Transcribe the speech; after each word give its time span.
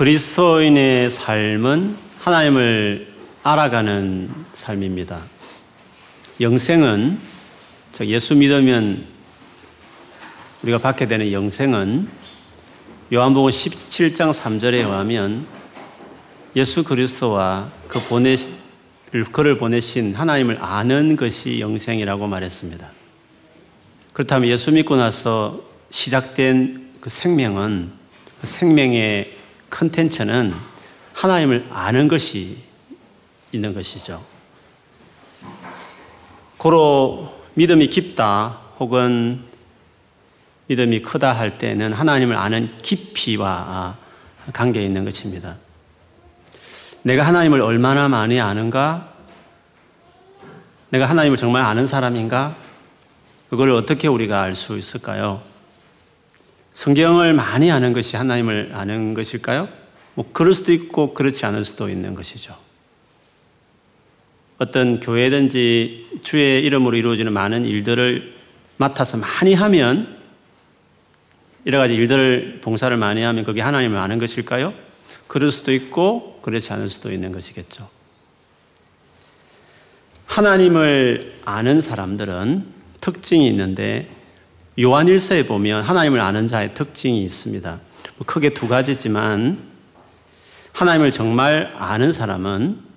그리스도인의 0.00 1.10
삶은 1.10 1.94
하나님을 2.20 3.06
알아가는 3.42 4.30
삶입니다. 4.54 5.20
영생은 6.40 7.18
예수 8.04 8.34
믿으면 8.34 9.04
우리가 10.62 10.78
받게 10.78 11.06
되는 11.06 11.30
영생은 11.30 12.08
요한복음 13.12 13.50
17장 13.50 14.32
3절에 14.32 14.72
의하면 14.76 15.46
예수 16.56 16.82
그리스도와 16.82 17.68
그 17.86 18.00
보내 18.04 18.34
그를 19.32 19.58
보내신 19.58 20.14
하나님을 20.14 20.56
아는 20.62 21.14
것이 21.14 21.60
영생이라고 21.60 22.26
말했습니다. 22.26 22.90
그렇다면 24.14 24.48
예수 24.48 24.72
믿고 24.72 24.96
나서 24.96 25.62
시작된 25.90 26.88
그 27.02 27.10
생명은 27.10 27.90
그 28.40 28.46
생명의 28.46 29.39
컨텐츠는 29.70 30.54
하나님을 31.14 31.66
아는 31.70 32.08
것이 32.08 32.58
있는 33.52 33.74
것이죠. 33.74 34.22
고로 36.56 37.34
믿음이 37.54 37.88
깊다 37.88 38.58
혹은 38.78 39.42
믿음이 40.66 41.02
크다 41.02 41.32
할 41.32 41.58
때는 41.58 41.92
하나님을 41.92 42.36
아는 42.36 42.72
깊이와 42.82 43.96
관계에 44.52 44.84
있는 44.84 45.04
것입니다. 45.04 45.56
내가 47.02 47.26
하나님을 47.26 47.60
얼마나 47.60 48.08
많이 48.08 48.40
아는가? 48.40 49.14
내가 50.90 51.06
하나님을 51.06 51.36
정말 51.36 51.62
아는 51.62 51.86
사람인가? 51.86 52.54
그걸 53.48 53.70
어떻게 53.70 54.06
우리가 54.06 54.42
알 54.42 54.54
수 54.54 54.78
있을까요? 54.78 55.42
성경을 56.72 57.32
많이 57.32 57.70
아는 57.70 57.92
것이 57.92 58.16
하나님을 58.16 58.70
아는 58.74 59.14
것일까요? 59.14 59.68
뭐 60.14 60.28
그럴 60.32 60.54
수도 60.54 60.72
있고 60.72 61.14
그렇지 61.14 61.46
않을 61.46 61.64
수도 61.64 61.88
있는 61.88 62.14
것이죠. 62.14 62.56
어떤 64.58 65.00
교회든지 65.00 66.20
주의 66.22 66.62
이름으로 66.64 66.96
이루어지는 66.96 67.32
많은 67.32 67.64
일들을 67.64 68.34
맡아서 68.76 69.16
많이 69.16 69.54
하면 69.54 70.18
여러 71.66 71.78
가지 71.78 71.94
일들을 71.94 72.60
봉사를 72.62 72.94
많이 72.96 73.22
하면 73.22 73.44
그게 73.44 73.60
하나님을 73.60 73.98
아는 73.98 74.18
것일까요? 74.18 74.72
그럴 75.26 75.50
수도 75.50 75.72
있고 75.72 76.40
그렇지 76.42 76.72
않을 76.72 76.88
수도 76.88 77.12
있는 77.12 77.32
것이겠죠. 77.32 77.88
하나님을 80.26 81.34
아는 81.44 81.80
사람들은 81.80 82.64
특징이 83.00 83.46
있는데 83.48 84.08
요한일서에 84.80 85.46
보면 85.46 85.82
하나님을 85.82 86.20
아는 86.20 86.48
자의 86.48 86.72
특징이 86.74 87.22
있습니다. 87.24 87.70
뭐 88.16 88.26
크게 88.26 88.54
두 88.54 88.68
가지지만 88.68 89.58
하나님을 90.72 91.10
정말 91.10 91.74
아는 91.78 92.12
사람은 92.12 92.90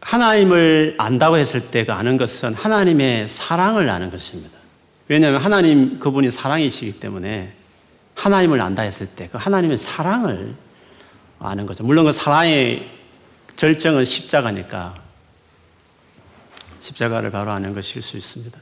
하나님을 0.00 0.94
안다고 0.98 1.36
했을 1.36 1.70
때그 1.70 1.92
아는 1.92 2.16
것은 2.16 2.54
하나님의 2.54 3.28
사랑을 3.28 3.90
아는 3.90 4.10
것입니다. 4.10 4.58
왜냐하면 5.08 5.42
하나님 5.42 5.98
그분이 5.98 6.30
사랑이시기 6.30 7.00
때문에 7.00 7.54
하나님을 8.14 8.60
안다 8.60 8.82
했을 8.82 9.06
때 9.06 9.28
그 9.30 9.38
하나님의 9.38 9.76
사랑을 9.78 10.54
아는 11.38 11.66
거죠. 11.66 11.84
물론 11.84 12.04
그 12.04 12.12
사랑의 12.12 12.90
절정은 13.56 14.04
십자가니까 14.04 14.94
십자가를 16.80 17.30
바로 17.30 17.50
아는 17.50 17.72
것일 17.72 18.02
수 18.02 18.16
있습니다. 18.16 18.58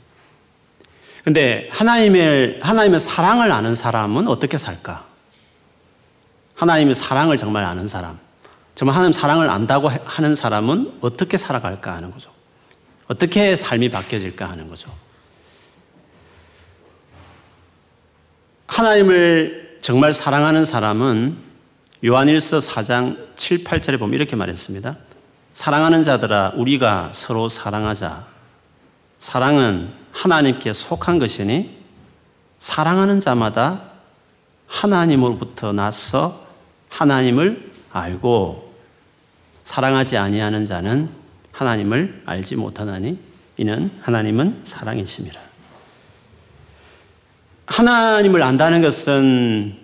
근데 1.24 1.68
하나님의, 1.72 2.60
하나님의 2.62 3.00
사랑을 3.00 3.52
아는 3.52 3.74
사람은 3.74 4.28
어떻게 4.28 4.56
살까? 4.56 5.04
하나님의 6.54 6.94
사랑을 6.94 7.36
정말 7.36 7.64
아는 7.64 7.86
사람. 7.86 8.18
정말 8.74 8.94
하나님 8.96 9.12
사랑을 9.12 9.50
안다고 9.50 9.88
하는 9.88 10.34
사람은 10.34 10.98
어떻게 11.00 11.36
살아갈까 11.36 11.94
하는 11.94 12.10
거죠. 12.12 12.30
어떻게 13.08 13.56
삶이 13.56 13.90
바뀌어질까 13.90 14.48
하는 14.48 14.68
거죠. 14.68 14.92
하나님을 18.66 19.78
정말 19.80 20.14
사랑하는 20.14 20.64
사람은 20.64 21.36
요한일서 22.04 22.58
4장 22.58 23.36
7, 23.36 23.64
8절에 23.64 23.98
보면 23.98 24.14
이렇게 24.14 24.36
말했습니다. 24.36 24.96
사랑하는 25.52 26.04
자들아 26.04 26.52
우리가 26.54 27.10
서로 27.12 27.48
사랑하자. 27.48 28.37
사랑은 29.18 29.88
하나님께 30.12 30.72
속한 30.72 31.18
것이니 31.18 31.78
사랑하는 32.58 33.20
자마다 33.20 33.82
하나님으로부터 34.66 35.72
나서 35.72 36.46
하나님을 36.88 37.72
알고 37.92 38.74
사랑하지 39.64 40.16
아니하는 40.16 40.66
자는 40.66 41.10
하나님을 41.52 42.22
알지 42.26 42.56
못하나니 42.56 43.18
이는 43.56 43.90
하나님은 44.02 44.60
사랑이심이라. 44.64 45.40
하나님을 47.66 48.42
안다는 48.42 48.80
것은 48.80 49.76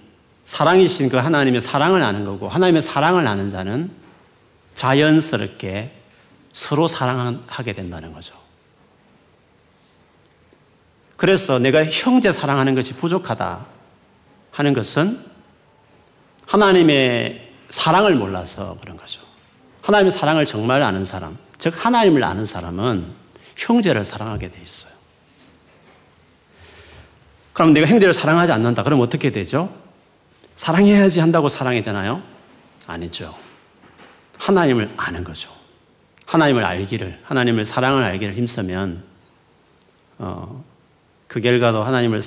사랑이신 0.45 1.09
그 1.09 1.17
하나님의 1.17 1.61
사랑을 1.61 2.03
아는 2.03 2.25
거고 2.25 2.49
하나님의 2.49 2.83
사랑을 2.83 3.27
아는 3.27 3.51
자는 3.51 3.91
자연스럽게 4.75 5.93
서로 6.53 6.89
사랑하게 6.89 7.73
된다는 7.73 8.13
거죠. 8.13 8.44
그래서 11.25 11.59
내가 11.59 11.87
형제 11.87 12.31
사랑하는 12.33 12.75
것이 12.75 12.93
부족하다 12.93 13.65
하는 14.51 14.75
것은 14.75 15.19
하나님의 16.45 17.51
사랑을 17.71 18.15
몰라서 18.15 18.77
그런 18.83 18.99
거죠. 18.99 19.23
하나님의 19.81 20.11
사랑을 20.11 20.45
정말 20.45 20.83
아는 20.83 21.07
사람, 21.07 21.39
즉 21.57 21.73
하나님을 21.83 22.23
아는 22.23 22.45
사람은 22.45 23.11
형제를 23.57 24.05
사랑하게 24.05 24.51
돼 24.51 24.61
있어요. 24.61 24.93
그럼 27.55 27.73
내가 27.73 27.87
형제를 27.87 28.13
사랑하지 28.13 28.53
않는다. 28.53 28.83
그럼 28.83 29.01
어떻게 29.01 29.33
되죠? 29.33 29.75
사랑해야지 30.57 31.21
한다고 31.21 31.49
사랑이 31.49 31.83
되나요? 31.83 32.23
아니죠. 32.87 33.35
하나님을 34.37 34.93
아는 34.99 35.25
거죠. 35.25 35.49
하나님을 36.27 36.63
알기를, 36.67 37.23
하나님을 37.25 37.65
사랑을 37.65 38.03
알기를 38.03 38.35
힘쓰면, 38.35 39.03
어, 40.19 40.74
그 41.35 41.41
결과도 41.41 41.83
하나님을 41.83 42.21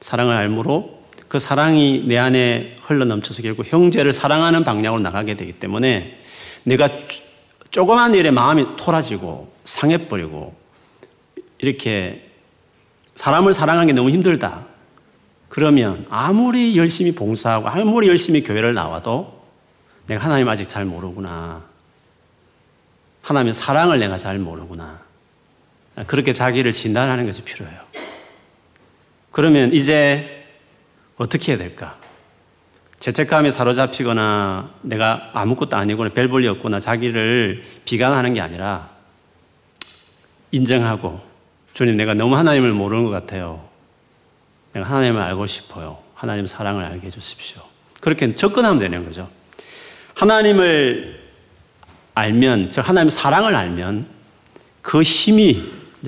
사랑을 0.00 0.36
알므로 0.36 1.02
그 1.28 1.38
사랑이 1.38 2.04
내 2.06 2.18
안에 2.18 2.76
흘러 2.82 3.06
넘쳐서 3.06 3.40
결국 3.40 3.64
형제를 3.66 4.12
사랑하는 4.12 4.62
방향으로 4.62 5.00
나가게 5.00 5.38
되기 5.38 5.54
때문에 5.54 6.20
내가 6.64 6.90
조그만 7.70 8.14
일에 8.14 8.30
마음이 8.30 8.76
토라지고 8.76 9.50
상해버리고 9.64 10.54
이렇게 11.60 12.28
사람을 13.14 13.54
사랑하는 13.54 13.86
게 13.86 13.94
너무 13.94 14.10
힘들다. 14.10 14.66
그러면 15.48 16.04
아무리 16.10 16.76
열심히 16.76 17.14
봉사하고 17.14 17.68
아무리 17.70 18.08
열심히 18.08 18.42
교회를 18.42 18.74
나와도 18.74 19.46
내가 20.08 20.26
하나님 20.26 20.46
아직 20.50 20.68
잘 20.68 20.84
모르구나. 20.84 21.62
하나님의 23.22 23.54
사랑을 23.54 23.98
내가 23.98 24.18
잘 24.18 24.38
모르구나. 24.38 25.00
그렇게 26.06 26.34
자기를 26.34 26.72
진단하는 26.72 27.24
것이 27.24 27.42
필요해요. 27.44 27.80
그러면 29.32 29.72
이제 29.72 30.46
어떻게 31.16 31.52
해야 31.52 31.58
될까? 31.58 31.98
죄책감에 33.00 33.50
사로잡히거나 33.50 34.70
내가 34.82 35.30
아무것도 35.32 35.76
아니거나 35.76 36.10
별 36.10 36.28
볼일 36.28 36.48
없거나 36.50 36.78
자기를 36.78 37.64
비관하는 37.84 38.34
게 38.34 38.40
아니라 38.40 38.90
인정하고 40.52 41.20
주님 41.72 41.96
내가 41.96 42.14
너무 42.14 42.36
하나님을 42.36 42.72
모르는 42.72 43.04
것 43.04 43.10
같아요. 43.10 43.66
내가 44.72 44.86
하나님을 44.86 45.20
알고 45.20 45.46
싶어요. 45.46 45.98
하나님 46.14 46.46
사랑을 46.46 46.84
알게 46.84 47.06
해주십시오. 47.06 47.62
그렇게 48.00 48.34
접근하면 48.34 48.78
되는 48.78 49.04
거죠. 49.04 49.28
하나님을 50.14 51.20
알면, 52.14 52.70
즉 52.70 52.88
하나님 52.88 53.10
사랑을 53.10 53.56
알면 53.56 54.06
그 54.82 55.02
힘이 55.02 55.62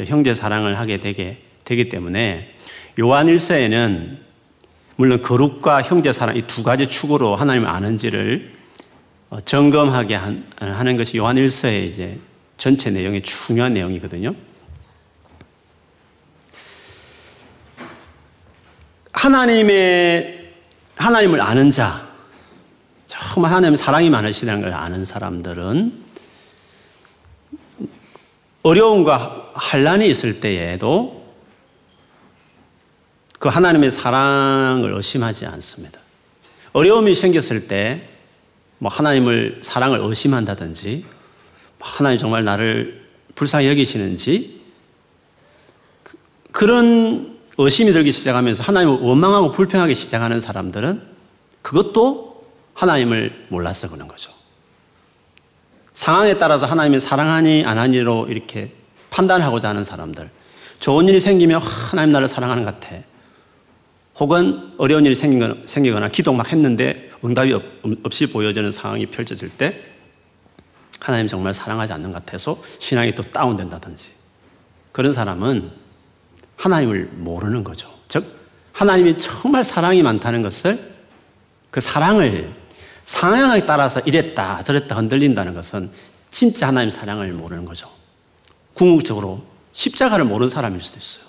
형제 0.07 0.35
사랑을 0.35 0.79
하게 0.79 1.01
되게 1.01 1.43
되기 1.65 1.89
때문에 1.89 2.54
요한 2.99 3.27
1서에는 3.27 4.19
물론 4.97 5.21
거룩과 5.23 5.83
형제 5.83 6.13
사랑 6.13 6.37
이 6.37 6.43
두 6.43 6.63
가지 6.63 6.87
축으로 6.87 7.35
하나님을 7.37 7.69
아는지를 7.69 8.53
어, 9.31 9.41
점검하게 9.41 10.15
하는 10.15 10.97
것이 10.97 11.19
요한 11.19 11.37
1서의 11.37 11.87
이제 11.87 12.19
전체 12.57 12.91
내용의 12.91 13.23
중요한 13.23 13.75
내용이거든요. 13.75 14.35
하나님의 19.13 20.53
하나님을 20.97 21.41
아는 21.41 21.71
자, 21.71 22.07
정말 23.07 23.53
하나님 23.53 23.75
사랑이 23.75 24.11
많으시다는 24.11 24.61
걸 24.61 24.73
아는 24.73 25.05
사람들은 25.05 26.05
어려움과 28.63 29.53
환란이 29.55 30.09
있을 30.09 30.41
때에도 30.41 31.24
그 33.45 33.51
하나님의 33.51 33.91
사랑을 33.91 34.95
의심하지 34.95 35.45
않습니다. 35.45 36.01
어려움이 36.73 37.15
생겼을 37.15 37.69
때 37.69 38.15
뭐 38.85 38.91
하나님을 38.93 39.61
사랑을 39.63 39.99
의심한다든지 40.03 41.07
뭐 41.79 41.89
하나님 41.89 42.19
정말 42.19 42.45
나를 42.45 43.03
불쌍히 43.35 43.67
여기시는지 43.69 44.61
그, 46.03 46.19
그런 46.53 47.39
의심이 47.57 47.93
들기 47.95 48.13
시작하면서 48.13 48.63
하나님을 48.63 48.99
원망하고 49.01 49.53
불평하기 49.53 49.95
시작하는 49.95 50.41
사람들은 50.41 51.01
그것도 51.63 52.45
하나님을 52.75 53.47
몰라서 53.49 53.89
그런 53.89 54.07
거죠. 54.07 54.31
상황에 55.95 56.37
따라서 56.37 56.67
하나님이 56.67 57.01
사랑하니 57.01 57.65
안 57.65 57.79
하니로 57.79 58.27
이렇게 58.29 58.73
판단하고자 59.09 59.71
하는 59.71 59.83
사람들. 59.83 60.29
좋은 60.81 61.09
일이 61.09 61.21
생기면 61.21 61.63
하나님 61.63 62.13
나를 62.13 62.29
사랑하는 62.29 62.65
것 62.65 62.79
같아. 62.79 62.97
혹은 64.17 64.73
어려운 64.79 65.05
일이 65.05 65.15
생기거나, 65.15 65.57
생기거나 65.65 66.09
기도 66.09 66.33
막 66.33 66.51
했는데 66.51 67.11
응답이 67.25 67.53
없, 67.53 67.63
없이 68.05 68.31
보여지는 68.31 68.71
상황이 68.71 69.07
펼쳐질 69.07 69.49
때 69.51 69.83
하나님 71.01 71.27
정말 71.27 71.53
사랑하지 71.53 71.93
않는 71.95 72.13
것 72.13 72.25
같아서 72.25 72.63
신앙이 72.79 73.15
또 73.15 73.23
다운된다든지 73.23 74.11
그런 74.93 75.13
사람은 75.13 75.71
하나님을 76.57 77.11
모르는 77.17 77.65
거죠. 77.65 77.93
즉, 78.09 78.25
하나님이 78.73 79.19
정말 79.19 79.65
사랑이 79.65 80.03
많다는 80.03 80.43
것을 80.43 80.95
그 81.71 81.81
사랑을 81.81 82.55
상황에 83.05 83.67
따라서 83.67 84.01
이랬다 84.01 84.63
저랬다 84.63 84.97
흔들린다는 84.97 85.55
것은 85.55 85.91
진짜 86.31 86.69
하나님 86.69 86.91
사랑을 86.91 87.33
모르는 87.33 87.65
거죠. 87.65 87.91
궁극적으로 88.75 89.45
십자가를 89.73 90.25
모르는 90.25 90.49
사람일 90.49 90.81
수도 90.81 90.99
있어요. 90.99 91.25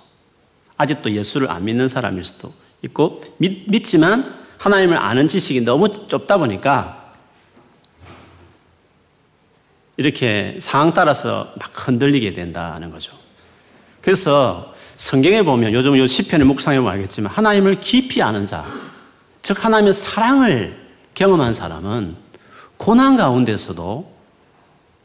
아직도 0.77 1.11
예수를 1.11 1.49
안 1.49 1.65
믿는 1.65 1.87
사람일 1.87 2.23
수도 2.23 2.53
있고 2.81 3.21
믿, 3.37 3.69
믿지만 3.69 4.35
하나님을 4.57 4.97
아는 4.97 5.27
지식이 5.27 5.61
너무 5.61 5.89
좁다 5.89 6.37
보니까 6.37 7.13
이렇게 9.97 10.57
상황 10.59 10.93
따라서 10.93 11.53
막 11.57 11.87
흔들리게 11.87 12.33
된다는 12.33 12.91
거죠. 12.91 13.13
그래서 14.01 14.73
성경에 14.97 15.43
보면 15.43 15.73
요즘 15.73 15.97
요 15.97 16.07
시편을 16.07 16.45
묵상해 16.45 16.79
보면 16.79 16.93
알겠지만 16.93 17.31
하나님을 17.31 17.79
깊이 17.79 18.21
아는 18.21 18.45
자, 18.45 18.65
즉 19.41 19.63
하나님의 19.63 19.93
사랑을 19.93 20.85
경험한 21.13 21.53
사람은 21.53 22.15
고난 22.77 23.15
가운데서도 23.15 24.13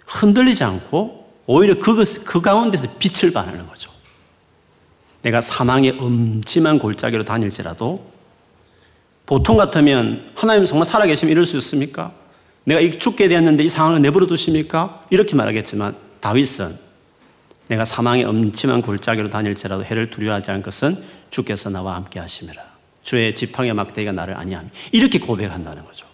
흔들리지 0.07 0.65
않고 0.65 1.21
오히려 1.47 1.79
그것, 1.79 2.25
그 2.25 2.41
가운데서 2.41 2.89
빛을 2.99 3.33
발하는 3.33 3.67
거죠. 3.67 3.91
내가 5.23 5.41
사망의 5.41 5.99
음침한 6.01 6.79
골짜기로 6.79 7.25
다닐지라도 7.25 8.11
보통 9.27 9.57
같으면 9.57 10.33
하나님 10.35 10.65
정말 10.65 10.87
살아계시면 10.87 11.31
이럴 11.31 11.47
수 11.47 11.57
있습니까? 11.59 12.13
내가 12.65 12.81
죽게 12.99 13.29
되었는데 13.29 13.65
이 13.65 13.69
상황을 13.69 14.03
내버려 14.03 14.27
두십니까? 14.27 15.05
이렇게 15.11 15.37
말하겠지만 15.37 15.95
다윗은 16.21 16.91
내가 17.69 17.85
사망의 17.85 18.29
음침한 18.29 18.83
골짜기로 18.83 19.31
다닐지라도 19.31 19.85
해를 19.85 20.11
두려워하지 20.11 20.51
않을 20.51 20.63
것은 20.63 21.01
주께서 21.31 21.71
나와 21.71 21.95
함께 21.95 22.19
하심이라. 22.19 22.61
주의 23.03 23.35
지팡이 23.35 23.73
막대기가 23.73 24.13
나를 24.13 24.37
아니함. 24.37 24.71
이렇게 24.91 25.19
고백한다는 25.19 25.85
거죠. 25.85 26.07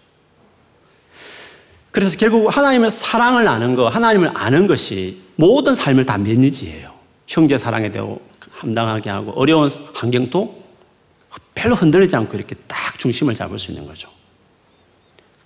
그래서 1.90 2.18
결국 2.18 2.54
하나님의 2.54 2.90
사랑을 2.90 3.48
아는 3.48 3.74
거, 3.74 3.88
하나님을 3.88 4.32
아는 4.34 4.66
것이 4.66 5.22
모든 5.36 5.74
삶을 5.74 6.04
다 6.04 6.18
매니지해요. 6.18 6.92
형제 7.26 7.56
사랑에 7.56 7.90
대고 7.90 8.20
감당하게 8.58 9.10
하고 9.10 9.32
어려운 9.32 9.68
환경도 9.94 10.64
별로 11.54 11.74
흔들리지 11.74 12.16
않고 12.16 12.36
이렇게 12.36 12.54
딱 12.66 12.98
중심을 12.98 13.34
잡을 13.34 13.58
수 13.58 13.70
있는 13.70 13.86
거죠. 13.86 14.10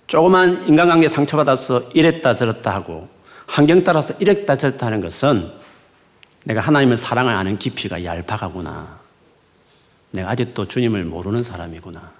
조그만 0.07 0.67
인간관계 0.67 1.07
상처받아서 1.07 1.91
이랬다 1.93 2.33
저랬다 2.33 2.73
하고 2.73 3.09
환경 3.47 3.83
따라서 3.83 4.13
이랬다 4.19 4.55
저랬다 4.57 4.85
하는 4.85 5.01
것은 5.01 5.51
내가 6.43 6.61
하나님의 6.61 6.97
사랑을 6.97 7.33
아는 7.33 7.57
깊이가 7.57 8.03
얄팍하구나. 8.03 8.99
내가 10.11 10.29
아직도 10.31 10.67
주님을 10.67 11.05
모르는 11.05 11.43
사람이구나. 11.43 12.11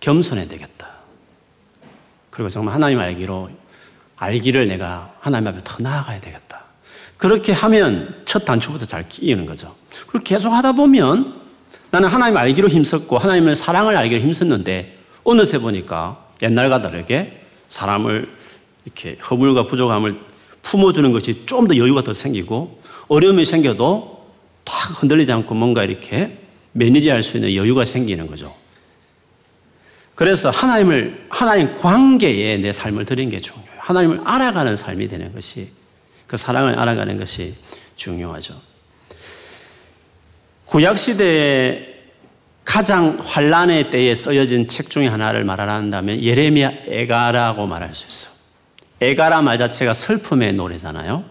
겸손해야 0.00 0.48
되겠다. 0.48 0.88
그리고 2.30 2.48
정말 2.50 2.74
하나님 2.74 2.98
알기로 2.98 3.50
알기를 4.16 4.66
내가 4.66 5.14
하나님 5.20 5.48
앞에 5.48 5.60
더 5.64 5.76
나아가야 5.78 6.20
되겠다. 6.20 6.64
그렇게 7.16 7.52
하면 7.52 8.21
첫 8.32 8.46
단추부터 8.46 8.86
잘 8.86 9.06
끼이는 9.06 9.44
거죠. 9.44 9.76
그리고 10.06 10.24
계속 10.24 10.52
하다 10.52 10.72
보면 10.72 11.34
나는 11.90 12.08
하나님 12.08 12.38
알기로 12.38 12.66
힘썼고 12.66 13.18
하나님의 13.18 13.54
사랑을 13.54 13.94
알기로 13.94 14.22
힘썼는데 14.22 14.96
어느새 15.22 15.58
보니까 15.58 16.28
옛날과 16.40 16.80
다르게 16.80 17.42
사람을 17.68 18.26
이렇게 18.86 19.18
허물과 19.18 19.66
부족함을 19.66 20.18
품어주는 20.62 21.12
것이 21.12 21.44
좀 21.44 21.68
더 21.68 21.76
여유가 21.76 22.02
더 22.02 22.14
생기고 22.14 22.80
어려움이 23.08 23.44
생겨도 23.44 24.26
탁 24.64 25.02
흔들리지 25.02 25.30
않고 25.30 25.54
뭔가 25.54 25.84
이렇게 25.84 26.38
매니지할 26.72 27.22
수 27.22 27.36
있는 27.36 27.54
여유가 27.54 27.84
생기는 27.84 28.26
거죠. 28.26 28.54
그래서 30.14 30.48
하나님을, 30.48 31.26
하나님 31.28 31.76
관계에 31.76 32.56
내 32.56 32.72
삶을 32.72 33.04
드린 33.04 33.28
게 33.28 33.40
중요해요. 33.40 33.72
하나님을 33.76 34.22
알아가는 34.24 34.74
삶이 34.74 35.08
되는 35.08 35.34
것이, 35.34 35.68
그 36.26 36.38
사랑을 36.38 36.78
알아가는 36.78 37.18
것이 37.18 37.54
중요하죠. 37.96 38.60
구약 40.66 40.98
시대에 40.98 41.92
가장 42.64 43.18
환란의 43.22 43.90
때에 43.90 44.14
쓰여진 44.14 44.68
책 44.68 44.88
중에 44.88 45.06
하나를 45.06 45.44
말하는다면 45.44 46.22
예레미야 46.22 46.72
에가라고 46.86 47.66
말할 47.66 47.94
수 47.94 48.06
있어요. 48.06 48.32
에가라 49.00 49.42
말 49.42 49.58
자체가 49.58 49.92
슬픔의 49.92 50.54
노래잖아요. 50.54 51.24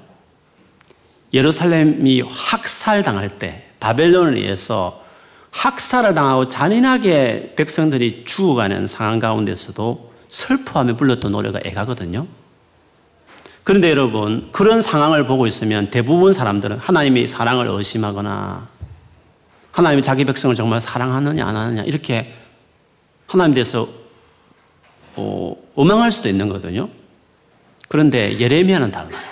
예루살렘이 1.33 2.21
학살당할 2.21 3.39
때 3.39 3.65
바벨론에 3.79 4.39
의해서 4.39 5.03
학살을 5.51 6.13
당하고 6.13 6.47
잔인하게 6.49 7.53
백성들이 7.55 8.25
죽어가는 8.25 8.87
상황 8.87 9.19
가운데서도 9.19 10.11
슬퍼하며 10.29 10.97
불렀던 10.97 11.31
노래가 11.31 11.59
애가거든요. 11.63 12.27
그런데 13.63 13.89
여러분, 13.89 14.49
그런 14.51 14.81
상황을 14.81 15.27
보고 15.27 15.45
있으면 15.45 15.91
대부분 15.91 16.33
사람들은 16.33 16.77
하나님이 16.77 17.27
사랑을 17.27 17.67
의심하거나 17.67 18.67
하나님이 19.71 20.01
자기 20.01 20.25
백성을 20.25 20.53
정말 20.55 20.81
사랑하느냐 20.81 21.45
안 21.45 21.55
하느냐 21.55 21.83
이렇게 21.83 22.33
하나님 23.27 23.53
대해서 23.53 23.87
어, 25.15 25.55
오망할 25.75 26.12
수도 26.12 26.27
있는 26.29 26.47
거거든요. 26.47 26.89
그런데 27.88 28.39
예레미야는 28.39 28.91
달라요. 28.91 29.31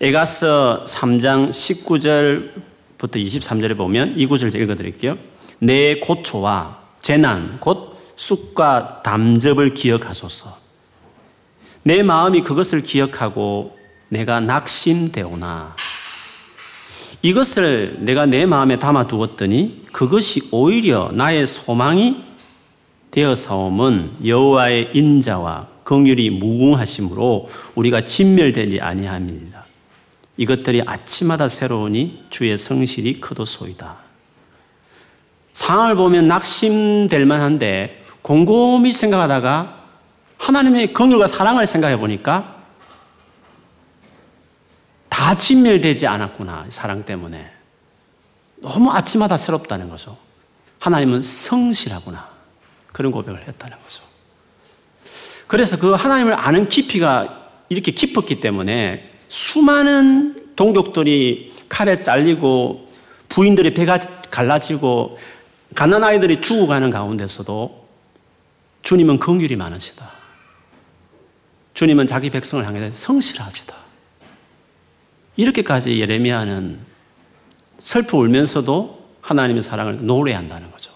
에가서 0.00 0.84
3장 0.86 1.50
19절 1.50 2.50
부터 2.96 3.18
23절에 3.18 3.76
보면 3.76 4.14
이 4.16 4.26
구절 4.26 4.54
읽어 4.54 4.74
드릴게요. 4.74 5.16
내 5.58 6.00
고초와 6.00 6.78
재난, 7.00 7.58
곧 7.60 7.98
쑥과 8.16 9.02
담즙을 9.02 9.74
기억하소서. 9.74 10.59
내 11.82 12.02
마음이 12.02 12.42
그것을 12.42 12.82
기억하고 12.82 13.76
내가 14.08 14.40
낙심되오나 14.40 15.76
이것을 17.22 17.98
내가 18.00 18.26
내 18.26 18.46
마음에 18.46 18.78
담아 18.78 19.06
두었더니 19.06 19.84
그것이 19.92 20.48
오히려 20.52 21.10
나의 21.12 21.46
소망이 21.46 22.24
되어 23.10 23.34
사옴은 23.34 24.12
여호와의 24.24 24.90
인자와 24.94 25.68
긍휼이 25.84 26.30
무궁하심으로 26.30 27.48
우리가 27.74 28.04
진멸되지 28.04 28.80
아니함이니라. 28.80 29.64
이것들이 30.36 30.82
아침마다 30.86 31.48
새로우니 31.48 32.26
주의 32.30 32.56
성실이 32.56 33.20
크도소이다. 33.20 33.96
상황을 35.52 35.96
보면 35.96 36.28
낙심될 36.28 37.26
만한데 37.26 38.04
곰곰이 38.22 38.92
생각하다가 38.92 39.79
하나님의 40.40 40.94
긍휼과 40.94 41.26
사랑을 41.26 41.66
생각해 41.66 41.98
보니까 41.98 42.56
다 45.08 45.36
진멸되지 45.36 46.06
않았구나. 46.06 46.66
사랑 46.70 47.04
때문에. 47.04 47.50
너무 48.56 48.90
아침마다 48.90 49.36
새롭다는 49.36 49.90
거죠. 49.90 50.16
하나님은 50.78 51.22
성실하구나. 51.22 52.26
그런 52.92 53.12
고백을 53.12 53.46
했다는 53.46 53.76
거죠. 53.82 54.02
그래서 55.46 55.78
그 55.78 55.92
하나님을 55.92 56.32
아는 56.32 56.68
깊이가 56.68 57.50
이렇게 57.68 57.92
깊었기 57.92 58.40
때문에 58.40 59.12
수많은 59.28 60.54
동족들이 60.56 61.52
칼에 61.68 62.00
잘리고 62.00 62.88
부인들의 63.28 63.74
배가 63.74 63.98
갈라지고 64.30 65.18
가난 65.74 66.02
아이들이 66.02 66.40
죽어가는 66.40 66.90
가운데서도 66.90 67.86
주님은 68.82 69.18
긍휼이 69.18 69.54
많으시다. 69.56 70.19
주님은 71.80 72.06
자기 72.06 72.28
백성을 72.28 72.66
향해 72.66 72.90
성실하시다. 72.90 73.74
이렇게까지 75.36 75.98
예레미야는 75.98 76.78
슬퍼 77.78 78.18
울면서도 78.18 79.16
하나님의 79.22 79.62
사랑을 79.62 80.04
노래한다는 80.04 80.70
거죠. 80.72 80.92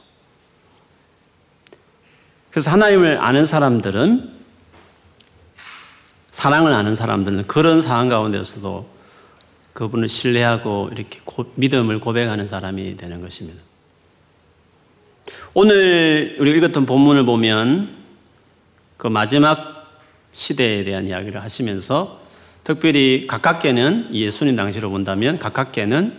그래서 2.51 2.71
하나님을 2.71 3.17
아는 3.17 3.47
사람들은 3.47 4.31
사랑을 6.31 6.75
아는 6.75 6.95
사람들은 6.95 7.47
그런 7.47 7.81
상황 7.81 8.11
가운데서도 8.11 8.87
그분을 9.73 10.11
신뢰하고 10.11 10.91
이렇게 10.93 11.19
믿음을 11.55 11.99
고백하는 11.99 12.47
사람이 12.47 12.99
되는 12.99 13.23
것입니다. 13.23 13.63
오늘 15.55 16.37
우리 16.39 16.59
읽었던 16.59 16.85
본문을 16.85 17.25
보면 17.25 17.89
그 18.99 19.07
마지막 19.07 19.84
시대에 20.35 20.85
대한 20.85 21.07
이야기를 21.07 21.43
하시면서 21.43 22.21
특별히 22.65 23.27
가깝게는 23.27 24.09
예수님 24.13 24.57
당시로 24.57 24.91
본다면 24.91 25.39
가깝게는 25.39 26.13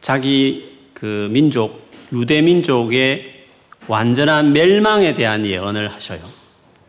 자기 0.00 0.76
그 0.92 1.28
민족 1.32 1.88
유대 2.12 2.42
민족의 2.42 3.46
완전한 3.86 4.52
멸망에 4.52 5.14
대한 5.14 5.46
예언을 5.46 5.92
하셔요. 5.92 6.20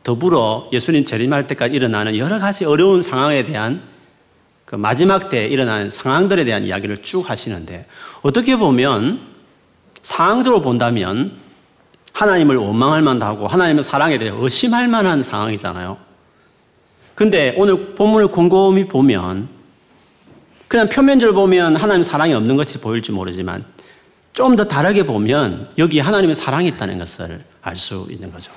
더불어 0.04 0.70
예수님 0.74 1.06
재림할 1.06 1.48
때까지 1.48 1.76
일어나는 1.76 2.18
여러 2.18 2.40
가지 2.40 2.66
어려운 2.66 3.02
상황에 3.02 3.46
대한 3.46 3.82
그 4.66 4.76
마지막 4.76 5.30
때 5.30 5.48
일어나는 5.48 5.90
상황들에 5.92 6.44
대한 6.44 6.64
이야기를 6.64 7.02
쭉 7.02 7.30
하시는데 7.30 7.86
어떻게 8.22 8.56
보면 8.56 9.22
상황적으로 10.02 10.62
본다면 10.62 11.38
하나님을 12.14 12.58
원망할 12.58 13.02
만도 13.02 13.26
하고 13.26 13.48
하나님의 13.48 13.84
사랑에 13.84 14.18
대해 14.18 14.32
의심할 14.34 14.88
만한 14.88 15.24
상황이잖아요. 15.24 16.09
근데 17.20 17.54
오늘 17.58 17.96
본문을 17.96 18.30
곰곰이 18.30 18.86
보면 18.86 19.50
그냥 20.70 20.88
표면적으로 20.88 21.36
보면 21.36 21.76
하나님 21.76 22.02
사랑이 22.02 22.34
없는 22.34 22.56
것이 22.56 22.80
보일지 22.80 23.12
모르지만 23.12 23.66
좀 24.32 24.56
더 24.56 24.64
다르게 24.64 25.04
보면 25.04 25.70
여기 25.78 26.00
하나님의 26.00 26.34
사랑이 26.34 26.70
있다는 26.70 26.98
것을 26.98 27.44
알 27.62 27.76
수 27.76 28.08
있는 28.10 28.32
거죠. 28.32 28.54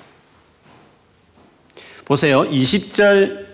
보세요. 2.04 2.48
20절, 2.48 3.46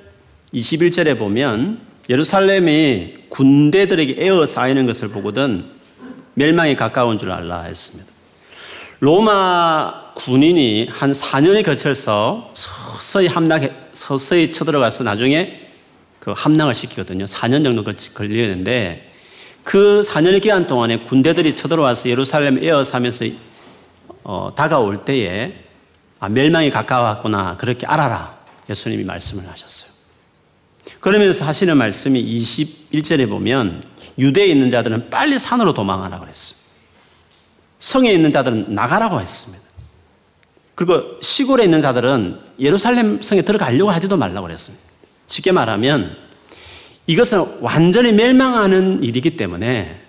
21절에 0.52 1.18
보면 1.18 1.80
예루살렘이 2.10 3.14
군대들에게 3.30 4.16
에어싸이는 4.18 4.84
것을 4.84 5.08
보거든 5.08 5.64
멸망에 6.34 6.76
가까운 6.76 7.16
줄 7.16 7.32
알라 7.32 7.62
했습니다. 7.62 8.07
로마 9.00 10.12
군인이 10.14 10.88
한 10.90 11.12
4년에 11.12 11.64
거쳐서 11.64 12.50
서서히 12.54 13.28
함락해, 13.28 13.72
서서히 13.92 14.52
쳐들어가서 14.52 15.04
나중에 15.04 15.60
그 16.18 16.32
함락을 16.36 16.74
시키거든요. 16.74 17.24
4년 17.26 17.62
정도 17.62 17.84
걸리는데 17.84 19.12
그 19.62 20.02
4년의 20.04 20.42
기간 20.42 20.66
동안에 20.66 21.00
군대들이 21.00 21.54
쳐들어와서 21.54 22.08
예루살렘 22.08 22.62
에어싸면서 22.62 23.26
어, 24.24 24.52
다가올 24.56 25.04
때에 25.04 25.54
아, 26.20 26.28
멸망이 26.28 26.70
가까웠구나. 26.70 27.56
그렇게 27.56 27.86
알아라. 27.86 28.36
예수님이 28.68 29.04
말씀을 29.04 29.48
하셨어요. 29.48 29.92
그러면서 31.00 31.44
하시는 31.44 31.76
말씀이 31.76 32.20
21절에 32.22 33.28
보면 33.28 33.84
유대에 34.18 34.46
있는 34.46 34.70
자들은 34.70 35.10
빨리 35.10 35.38
산으로 35.38 35.74
도망하라 35.74 36.18
그랬어요. 36.18 36.58
성에 37.78 38.12
있는 38.12 38.32
자들은 38.32 38.74
나가라고 38.74 39.20
했습니다. 39.20 39.64
그리고 40.74 41.20
시골에 41.20 41.64
있는 41.64 41.80
자들은 41.80 42.38
예루살렘 42.60 43.20
성에 43.20 43.42
들어가려고 43.42 43.90
하지도 43.90 44.16
말라고 44.16 44.46
그랬습니다. 44.46 44.84
쉽게 45.26 45.52
말하면 45.52 46.16
이것은 47.06 47.58
완전히 47.60 48.12
멸망하는 48.12 49.02
일이기 49.02 49.36
때문에 49.36 50.00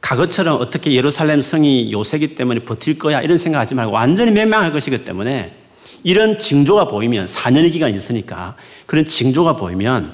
과거처럼 0.00 0.60
어떻게 0.60 0.92
예루살렘 0.92 1.40
성이 1.40 1.92
요새기 1.92 2.34
때문에 2.34 2.60
버틸 2.60 2.98
거야 2.98 3.20
이런 3.22 3.38
생각하지 3.38 3.74
말고 3.74 3.92
완전히 3.92 4.32
멸망할 4.32 4.72
것이기 4.72 5.04
때문에 5.04 5.54
이런 6.02 6.38
징조가 6.38 6.86
보이면 6.86 7.26
4년의 7.26 7.72
기간이 7.72 7.94
있으니까 7.96 8.56
그런 8.86 9.04
징조가 9.06 9.56
보이면 9.56 10.12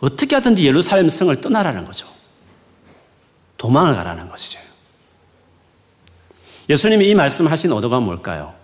어떻게 0.00 0.34
하든지 0.36 0.64
예루살렘 0.64 1.08
성을 1.08 1.38
떠나라는 1.40 1.84
거죠. 1.84 2.06
도망을 3.58 3.94
가라는 3.94 4.28
것이죠. 4.28 4.65
예수님이 6.68 7.08
이 7.08 7.14
말씀하신 7.14 7.72
의도가 7.72 8.00
뭘까요? 8.00 8.54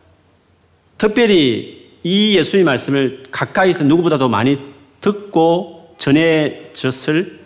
특별히 0.98 1.90
이 2.02 2.36
예수님 2.36 2.66
말씀을 2.66 3.24
가까이서 3.30 3.84
누구보다도 3.84 4.28
많이 4.28 4.58
듣고 5.00 5.94
전해졌을 5.98 7.40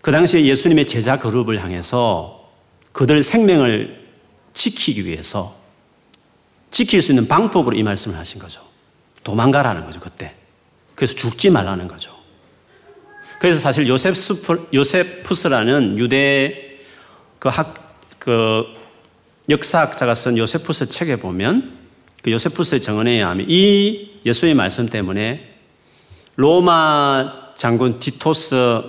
그 0.00 0.10
당시에 0.10 0.44
예수님의 0.44 0.86
제자 0.86 1.18
그룹을 1.18 1.62
향해서 1.62 2.50
그들 2.92 3.22
생명을 3.22 4.02
지키기 4.52 5.06
위해서 5.06 5.54
지킬 6.70 7.02
수 7.02 7.12
있는 7.12 7.28
방법으로 7.28 7.76
이 7.76 7.82
말씀을 7.82 8.18
하신 8.18 8.40
거죠. 8.40 8.62
도망가라는 9.22 9.84
거죠, 9.86 10.00
그때. 10.00 10.34
그래서 10.94 11.14
죽지 11.14 11.50
말라는 11.50 11.86
거죠. 11.86 12.12
그래서 13.38 13.60
사실 13.60 13.88
요세프, 13.88 14.68
요세푸스라는 14.74 15.98
유대 15.98 16.78
그 17.38 17.48
학, 17.48 17.98
그 18.18 18.64
역사학자가 19.48 20.14
쓴 20.14 20.38
요세푸스 20.38 20.86
책에 20.86 21.16
보면 21.16 21.72
그 22.22 22.30
요세푸스의 22.30 22.80
정언에 22.80 23.12
의하면 23.12 23.46
이 23.48 24.20
예수의 24.24 24.54
말씀 24.54 24.88
때문에 24.88 25.56
로마 26.36 27.52
장군 27.56 27.98
디토스 27.98 28.82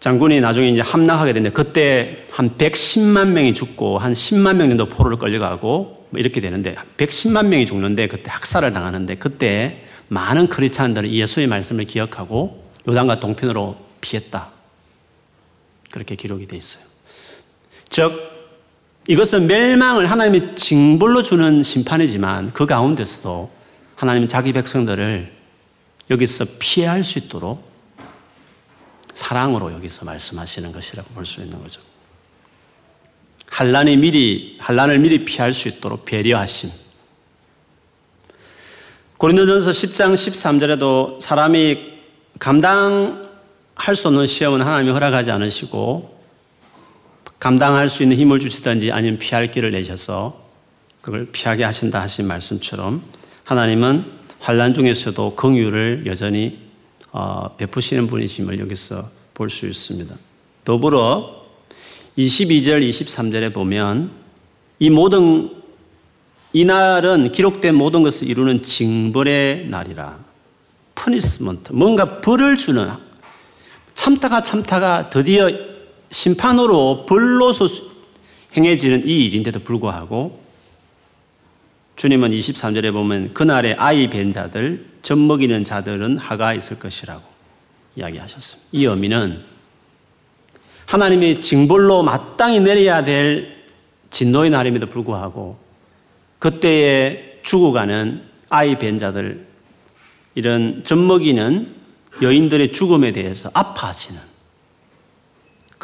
장군이 0.00 0.40
나중에 0.40 0.70
이제 0.70 0.80
함락하게 0.80 1.32
됐는데 1.32 1.54
그때 1.54 2.24
한 2.30 2.56
110만 2.56 3.28
명이 3.28 3.54
죽고 3.54 3.98
한 3.98 4.12
10만 4.12 4.56
명 4.56 4.68
정도 4.68 4.86
포로를 4.86 5.18
끌려가고 5.18 6.08
뭐 6.10 6.20
이렇게 6.20 6.40
되는데 6.40 6.74
110만 6.96 7.46
명이 7.46 7.66
죽는데 7.66 8.08
그때 8.08 8.30
학살을 8.30 8.72
당하는데 8.72 9.16
그때 9.16 9.84
많은 10.08 10.48
크리스찬들은 10.48 11.10
예수의 11.10 11.46
말씀을 11.46 11.84
기억하고 11.84 12.64
요단과 12.86 13.20
동편으로 13.20 13.76
피했다. 14.00 14.50
그렇게 15.90 16.16
기록이 16.16 16.48
돼 16.48 16.56
있어요. 16.56 16.84
즉 17.88 18.33
이것은 19.06 19.46
멸망을 19.46 20.10
하나님이 20.10 20.54
징벌로 20.54 21.22
주는 21.22 21.62
심판이지만 21.62 22.52
그 22.52 22.64
가운데서도 22.66 23.50
하나님은 23.96 24.28
자기 24.28 24.52
백성들을 24.52 25.32
여기서 26.10 26.44
피할 26.58 27.04
수 27.04 27.18
있도록 27.18 27.68
사랑으로 29.14 29.72
여기서 29.72 30.04
말씀하시는 30.04 30.72
것이라고 30.72 31.08
볼 31.14 31.24
수 31.24 31.42
있는 31.42 31.62
거죠. 31.62 31.80
한란이 33.50 33.96
미리 33.98 34.56
한란을 34.60 34.98
미리 34.98 35.24
피할 35.24 35.52
수 35.54 35.68
있도록 35.68 36.04
배려하심. 36.04 36.70
고린도전서 39.18 39.70
10장 39.70 40.14
13절에도 40.14 41.20
사람이 41.20 41.92
감당할 42.38 43.94
수 43.94 44.08
없는 44.08 44.26
시험은 44.26 44.62
하나님이 44.62 44.90
허락하지 44.92 45.30
않으시고 45.30 46.13
감당할 47.44 47.90
수 47.90 48.02
있는 48.02 48.16
힘을 48.16 48.40
주시든지 48.40 48.90
아니면 48.90 49.18
피할 49.18 49.50
길을 49.50 49.72
내셔서 49.72 50.42
그걸 51.02 51.28
피하게 51.30 51.64
하신다 51.64 52.00
하신 52.00 52.26
말씀처럼 52.26 53.02
하나님은 53.44 54.02
환란 54.40 54.72
중에서도 54.72 55.34
긍휼을 55.34 56.04
여전히 56.06 56.58
어, 57.12 57.54
베푸시는 57.58 58.06
분이심을 58.06 58.58
여기서 58.60 59.10
볼 59.34 59.50
수 59.50 59.66
있습니다. 59.66 60.14
더불어 60.64 61.44
22절, 62.16 62.88
23절에 62.88 63.52
보면 63.52 64.10
이 64.78 64.88
모든 64.88 65.50
이 66.54 66.64
날은 66.64 67.30
기록된 67.30 67.74
모든 67.74 68.02
것을 68.02 68.26
이루는 68.26 68.62
징벌의 68.62 69.66
날이라. 69.68 70.18
punishment. 70.94 71.74
뭔가 71.74 72.22
벌을 72.22 72.56
주는 72.56 72.88
참다가 73.92 74.42
참다가 74.42 75.10
드디어 75.10 75.73
심판으로 76.14 77.06
벌로서 77.06 77.66
행해지는 78.56 79.06
이 79.06 79.26
일인데도 79.26 79.58
불구하고 79.60 80.40
주님은 81.96 82.30
23절에 82.30 82.92
보면 82.92 83.34
그날에 83.34 83.74
아이 83.74 84.08
밴 84.08 84.30
자들, 84.30 84.86
젖 85.02 85.18
먹이는 85.18 85.64
자들은 85.64 86.18
화가 86.18 86.54
있을 86.54 86.78
것이라고 86.78 87.22
이야기하셨습니다. 87.96 88.68
이 88.72 88.84
의미는 88.84 89.42
하나님이 90.86 91.40
징벌로 91.40 92.04
마땅히 92.04 92.60
내려야 92.60 93.02
될 93.02 93.64
진노의 94.10 94.50
날임에도 94.50 94.86
불구하고 94.86 95.58
그때에 96.38 97.40
죽어가는 97.42 98.22
아이 98.50 98.78
뵌 98.78 98.98
자들, 98.98 99.46
이런 100.36 100.84
젖 100.84 100.96
먹이는 100.96 101.74
여인들의 102.22 102.70
죽음에 102.70 103.10
대해서 103.10 103.50
아파하시는 103.52 104.33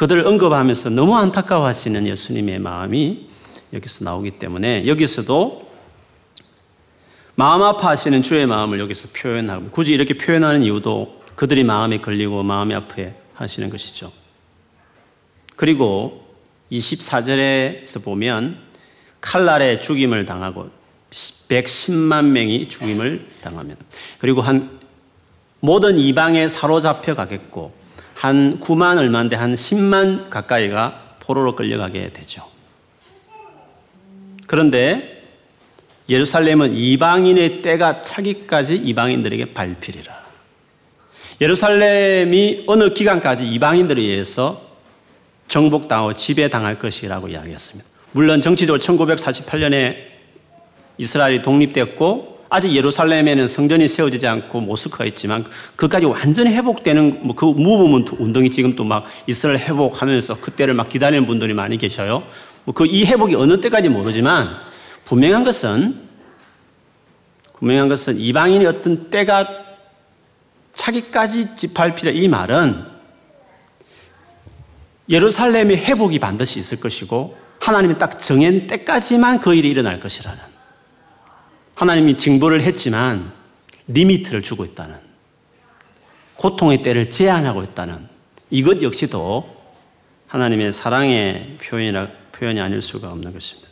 그들을 0.01 0.25
언급하면서 0.25 0.89
너무 0.89 1.15
안타까워하시는 1.15 2.07
예수님의 2.07 2.57
마음이 2.57 3.27
여기서 3.71 4.03
나오기 4.03 4.31
때문에 4.31 4.87
여기서도 4.87 5.69
마음 7.35 7.61
아파하시는 7.61 8.23
주의 8.23 8.47
마음을 8.47 8.79
여기서 8.79 9.09
표현하고 9.13 9.69
굳이 9.69 9.93
이렇게 9.93 10.15
표현하는 10.17 10.63
이유도 10.63 11.21
그들이 11.35 11.63
마음에 11.63 12.01
걸리고 12.01 12.41
마음이 12.41 12.73
아프해 12.73 13.13
하시는 13.35 13.69
것이죠. 13.69 14.11
그리고 15.55 16.25
24절에서 16.71 18.03
보면 18.03 18.57
칼날에 19.21 19.79
죽임을 19.79 20.25
당하고 20.25 20.71
110만 21.11 22.25
명이 22.25 22.69
죽임을 22.69 23.27
당합니다. 23.43 23.85
그리고 24.17 24.41
한 24.41 24.79
모든 25.59 25.99
이방에 25.99 26.49
사로잡혀 26.49 27.13
가겠고 27.13 27.80
한 28.21 28.59
9만 28.59 28.99
얼마인데 28.99 29.35
한 29.35 29.55
10만 29.55 30.29
가까이가 30.29 31.15
포로로 31.21 31.55
끌려가게 31.55 32.13
되죠. 32.13 32.43
그런데 34.45 35.23
예루살렘은 36.07 36.75
이방인의 36.75 37.63
때가 37.63 38.01
차기까지 38.01 38.75
이방인들에게 38.75 39.55
발필이라. 39.55 40.21
예루살렘이 41.41 42.65
어느 42.67 42.93
기간까지 42.93 43.47
이방인들에 43.47 43.99
의해서 43.99 44.61
정복당하고 45.47 46.13
지배당할 46.13 46.77
것이라고 46.77 47.29
이야기했습니다. 47.29 47.89
물론 48.11 48.41
정치적으로 48.41 48.79
1948년에 48.79 49.95
이스라엘이 50.99 51.41
독립됐고 51.41 52.30
아직 52.53 52.75
예루살렘에는 52.75 53.47
성전이 53.47 53.87
세워지지 53.87 54.27
않고 54.27 54.59
모스크가 54.59 55.05
있지만 55.05 55.45
그까지 55.77 56.05
완전히 56.05 56.51
회복되는 56.53 57.19
뭐 57.23 57.33
그 57.33 57.45
무브먼트 57.45 58.15
운동이 58.19 58.51
지금 58.51 58.75
또 58.75 58.83
막 58.83 59.05
이스라엘 59.25 59.57
회복하면서 59.59 60.41
그때를 60.41 60.73
막 60.73 60.89
기다리는 60.89 61.25
분들이 61.25 61.53
많이 61.53 61.77
계셔요. 61.77 62.23
뭐 62.65 62.73
그 62.73 62.85
이 62.85 63.05
회복이 63.05 63.35
어느 63.35 63.61
때까지 63.61 63.87
모르지만 63.87 64.49
분명한 65.05 65.45
것은 65.45 65.95
분명한 67.59 67.87
것은 67.87 68.17
이방인의 68.17 68.67
어떤 68.67 69.09
때가 69.09 69.47
차기까지 70.73 71.55
집할필요 71.55 72.11
이 72.11 72.27
말은 72.27 72.83
예루살렘의 75.09 75.77
회복이 75.77 76.19
반드시 76.19 76.59
있을 76.59 76.81
것이고 76.81 77.37
하나님이 77.59 77.97
딱 77.97 78.19
정한 78.19 78.67
때까지만 78.67 79.39
그 79.39 79.53
일이 79.53 79.69
일어날 79.69 80.01
것이라는 80.01 80.50
하나님이 81.81 82.15
징벌을 82.15 82.61
했지만 82.61 83.31
리미트를 83.87 84.43
주고 84.43 84.65
있다는 84.65 84.97
고통의 86.35 86.83
때를 86.83 87.09
제한하고 87.09 87.63
있다는 87.63 88.07
이것 88.51 88.83
역시도 88.83 89.49
하나님의 90.27 90.73
사랑의 90.73 91.57
표현이 91.59 92.61
아닐 92.61 92.83
수가 92.83 93.11
없는 93.11 93.33
것입니다. 93.33 93.67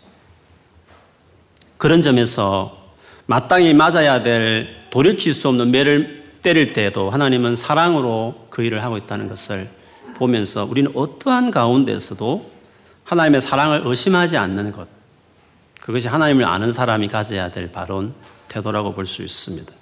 그런 1.78 2.02
점에서 2.02 2.96
마땅히 3.28 3.76
맞아야 3.76 4.24
될 4.24 4.88
돌이킬 4.90 5.36
수 5.36 5.48
없는 5.48 5.70
매를 5.70 6.40
때릴 6.42 6.74
때도 6.74 7.12
하나님은 7.12 7.56
사랑으로 7.56 8.48
그 8.50 8.64
일을 8.64 8.82
하고 8.82 8.98
있다는 8.98 9.28
것을 9.28 9.70
보면서 10.16 10.66
우리는 10.66 10.92
어떠한 10.96 11.52
가운데서도 11.52 12.52
하나님의 13.04 13.40
사랑을 13.40 13.84
의심하지 13.86 14.36
않는 14.36 14.72
것. 14.72 14.99
그것이 15.90 16.08
하나님을 16.08 16.46
아는 16.46 16.72
사람이 16.72 17.08
가져야 17.08 17.50
될 17.50 17.72
바른 17.72 18.14
태도라고 18.48 18.94
볼 18.94 19.08
수 19.08 19.24
있습니다. 19.24 19.74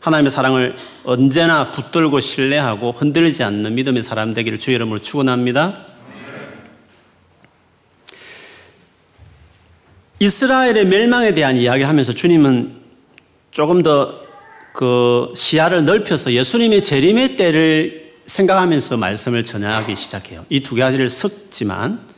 하나님의 0.00 0.32
사랑을 0.32 0.74
언제나 1.04 1.70
붙들고 1.70 2.18
신뢰하고 2.18 2.90
흔들리지 2.90 3.44
않는 3.44 3.76
믿음의 3.76 4.02
사람 4.02 4.34
되기를 4.34 4.58
주의 4.58 4.74
이름으로 4.74 4.98
축원합니다. 4.98 5.86
이스라엘의 10.18 10.86
멸망에 10.86 11.32
대한 11.32 11.56
이야기를 11.56 11.88
하면서 11.88 12.12
주님은 12.12 12.74
조금 13.52 13.84
더 13.84 14.24
그 14.72 15.32
시야를 15.36 15.84
넓혀서 15.84 16.32
예수님의 16.32 16.82
재림의 16.82 17.36
때를 17.36 18.14
생각하면서 18.26 18.96
말씀을 18.96 19.44
전하기 19.44 19.94
시작해요. 19.94 20.44
이 20.50 20.58
두 20.58 20.74
가지를 20.74 21.08
섞지만 21.08 22.13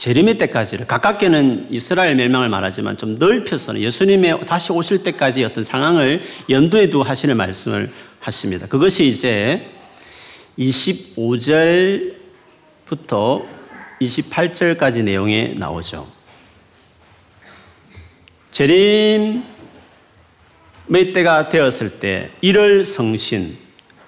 재림의 0.00 0.38
때까지를 0.38 0.86
가깝게는 0.86 1.66
이스라엘 1.70 2.16
멸망을 2.16 2.48
말하지만 2.48 2.96
좀 2.96 3.16
넓혀서는 3.16 3.82
예수님의 3.82 4.46
다시 4.46 4.72
오실 4.72 5.02
때까지 5.02 5.44
어떤 5.44 5.62
상황을 5.62 6.22
염두에 6.48 6.88
두고 6.88 7.04
하시는 7.04 7.36
말씀을 7.36 7.92
하십니다. 8.18 8.66
그것이 8.66 9.06
이제 9.06 9.68
25절부터 10.58 13.44
28절까지 14.00 15.04
내용에 15.04 15.52
나오죠. 15.58 16.10
재림의 18.52 19.42
때가 21.12 21.50
되었을 21.50 22.00
때 22.00 22.30
일월 22.40 22.86
성신 22.86 23.58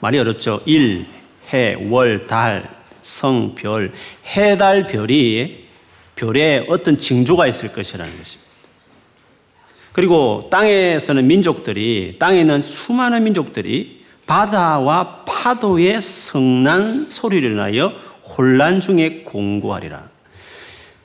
말이 0.00 0.18
어렵죠. 0.18 0.62
일, 0.64 1.04
해, 1.52 1.76
월, 1.90 2.26
달, 2.26 2.82
성, 3.02 3.54
별, 3.54 3.92
해, 4.34 4.56
달, 4.56 4.86
별이 4.86 5.61
별에 6.16 6.66
어떤 6.68 6.98
징조가 6.98 7.46
있을 7.46 7.72
것이라는 7.72 8.18
것입니다. 8.18 8.52
그리고 9.92 10.48
땅에서는 10.50 11.26
민족들이 11.26 12.16
땅에 12.18 12.40
있는 12.40 12.62
수많은 12.62 13.24
민족들이 13.24 14.02
바다와 14.26 15.24
파도의 15.26 16.00
성난 16.00 17.08
소리를 17.10 17.56
나여 17.56 17.92
혼란 18.24 18.80
중에 18.80 19.22
공고하리라. 19.24 20.08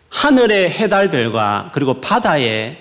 하늘의 0.10 0.70
해달별과 0.70 1.72
그리고 1.74 2.00
바다의 2.00 2.78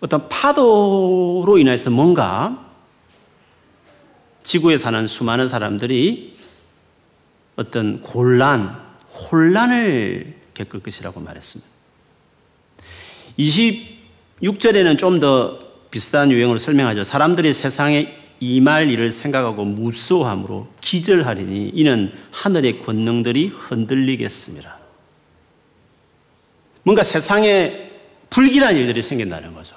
어떤 0.00 0.28
파도로 0.28 1.58
인해서 1.58 1.90
뭔가 1.90 2.58
지구에 4.42 4.76
사는 4.76 5.06
수많은 5.06 5.48
사람들이 5.48 6.36
어떤 7.56 8.02
곤란, 8.02 8.76
혼란을 9.30 10.41
겪을 10.54 10.80
것이라고 10.80 11.20
말했습니다. 11.20 11.70
26절에는 13.38 14.98
좀 14.98 15.20
더 15.20 15.72
비슷한 15.92 16.32
유형으로 16.32 16.58
설명하죠. 16.58 17.04
사람들이 17.04 17.52
세상에 17.52 18.16
임할 18.40 18.90
일을 18.90 19.12
생각하고 19.12 19.64
무수함으로 19.64 20.68
기절하리니 20.80 21.70
이는 21.74 22.12
하늘의 22.32 22.80
권능들이 22.80 23.48
흔들리겠습니다. 23.48 24.78
뭔가 26.82 27.04
세상에 27.04 27.90
불길한 28.30 28.74
일들이 28.74 29.02
생긴다는 29.02 29.54
거죠. 29.54 29.76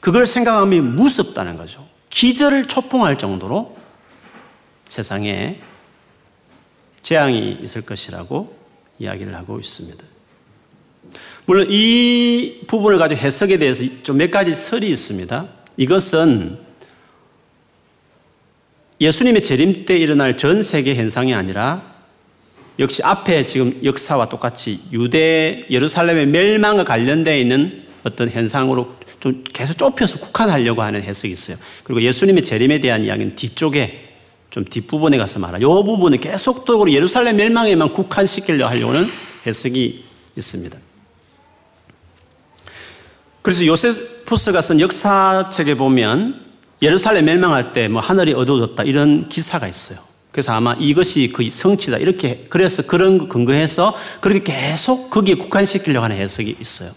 그걸 0.00 0.26
생각하면 0.26 0.96
무섭다는 0.96 1.56
거죠. 1.56 1.88
기절을 2.10 2.66
초풍할 2.66 3.16
정도로 3.16 3.76
세상에 4.86 5.60
재앙이 7.00 7.60
있을 7.62 7.82
것이라고 7.82 8.55
이야기를 8.98 9.34
하고 9.34 9.58
있습니다. 9.58 10.04
물론 11.44 11.68
이 11.70 12.60
부분을 12.66 12.98
가지고 12.98 13.20
해석에 13.20 13.58
대해서 13.58 13.84
좀 14.02 14.16
몇 14.16 14.30
가지 14.30 14.54
설이 14.54 14.88
있습니다. 14.90 15.46
이것은 15.76 16.58
예수님의 19.00 19.42
재림 19.42 19.84
때 19.84 19.96
일어날 19.98 20.36
전 20.36 20.62
세계 20.62 20.94
현상이 20.94 21.34
아니라 21.34 21.94
역시 22.78 23.02
앞에 23.02 23.44
지금 23.44 23.78
역사와 23.84 24.28
똑같이 24.28 24.80
유대 24.92 25.66
예루살렘의 25.70 26.26
멸망과 26.26 26.84
관련되어 26.84 27.36
있는 27.36 27.84
어떤 28.02 28.30
현상으로 28.30 28.94
좀 29.20 29.44
계속 29.52 29.76
좁혀서 29.76 30.20
국한하려고 30.20 30.82
하는 30.82 31.02
해석이 31.02 31.32
있어요. 31.32 31.56
그리고 31.84 32.02
예수님의 32.02 32.42
재림에 32.42 32.80
대한 32.80 33.04
이야기는 33.04 33.36
뒤쪽에 33.36 34.05
좀 34.56 34.64
뒷부분에 34.64 35.18
가서 35.18 35.38
말하. 35.38 35.58
이 35.58 35.64
부분은 35.64 36.18
계속적으로 36.18 36.90
예루살렘 36.90 37.36
멸망에만 37.36 37.92
국한시키려 37.92 38.66
하려는 38.66 39.06
해석이 39.46 40.02
있습니다. 40.34 40.78
그래서 43.42 43.66
요세푸스가 43.66 44.62
쓴 44.62 44.80
역사책에 44.80 45.74
보면 45.74 46.40
예루살렘 46.80 47.26
멸망할 47.26 47.74
때 47.74 47.88
뭐 47.88 48.00
하늘이 48.00 48.32
어두워졌다 48.32 48.82
이런 48.84 49.28
기사가 49.28 49.68
있어요. 49.68 49.98
그래서 50.32 50.54
아마 50.54 50.74
이것이 50.80 51.32
그 51.34 51.50
성취다 51.50 51.98
이렇게 51.98 52.46
그래서 52.48 52.82
그런 52.82 53.28
근거해서 53.28 53.94
그렇게 54.22 54.40
계속 54.42 55.10
거기에 55.10 55.34
국한시키려고 55.34 56.02
하는 56.02 56.16
해석이 56.16 56.56
있어요. 56.58 56.92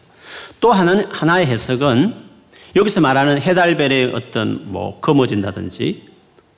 또 0.62 0.72
하나는 0.72 1.12
하나의 1.12 1.46
해석은 1.48 2.16
여기서 2.78 3.02
말하는 3.02 3.42
해달별의 3.42 4.14
어떤 4.16 4.72
뭐 4.72 5.02
검어진다든지 5.02 6.09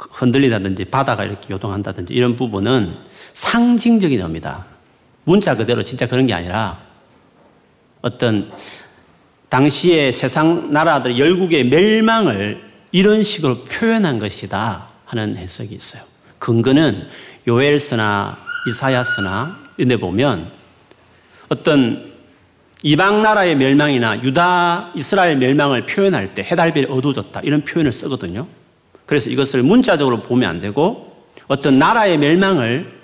흔들리다든지 0.10 0.86
바다가 0.86 1.24
이렇게 1.24 1.54
요동한다든지 1.54 2.14
이런 2.14 2.36
부분은 2.36 2.96
상징적인 3.34 4.20
의미다. 4.20 4.66
문자 5.24 5.56
그대로 5.56 5.84
진짜 5.84 6.08
그런 6.08 6.28
게 6.28 6.34
아니라 6.34 6.80
어떤 8.02 8.52
당시의 9.50 10.14
세상 10.14 10.72
나라들 10.72 11.20
열국의 11.20 11.66
멸망을 11.66 12.64
이런 12.92 13.22
식으로 13.22 13.64
표현한 13.66 14.18
것이다 14.18 14.88
하는 15.06 15.38
해석이 15.38 15.76
있어요. 15.76 16.04
근거는 16.40 17.08
요엘서나 17.48 18.38
이사야서나 18.68 19.60
이런 19.78 19.90
데 19.90 19.98
보면 19.98 20.52
어떤 21.50 22.12
이방 22.84 23.22
나라의 23.22 23.56
멸망이나 23.56 24.24
유다 24.24 24.94
이스라엘 24.96 25.38
멸망을 25.38 25.86
표현할 25.86 26.34
때 26.34 26.44
해달별이 26.44 26.88
어두워졌다 26.90 27.42
이런 27.42 27.62
표현을 27.62 27.92
쓰거든요. 27.92 28.48
그래서 29.12 29.30
이것을 29.30 29.62
문자적으로 29.62 30.22
보면 30.22 30.50
안 30.50 30.62
되고 30.62 31.26
어떤 31.48 31.78
나라의 31.78 32.18
멸망을 32.18 32.98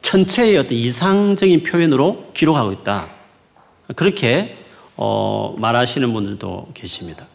전체의 0.00 0.56
어떤 0.56 0.78
이상적인 0.78 1.64
표현으로 1.64 2.30
기록하고 2.34 2.70
있다. 2.70 3.08
그렇게 3.96 4.58
어, 4.94 5.56
말하시는 5.58 6.12
분들도 6.12 6.68
계십니다. 6.72 7.26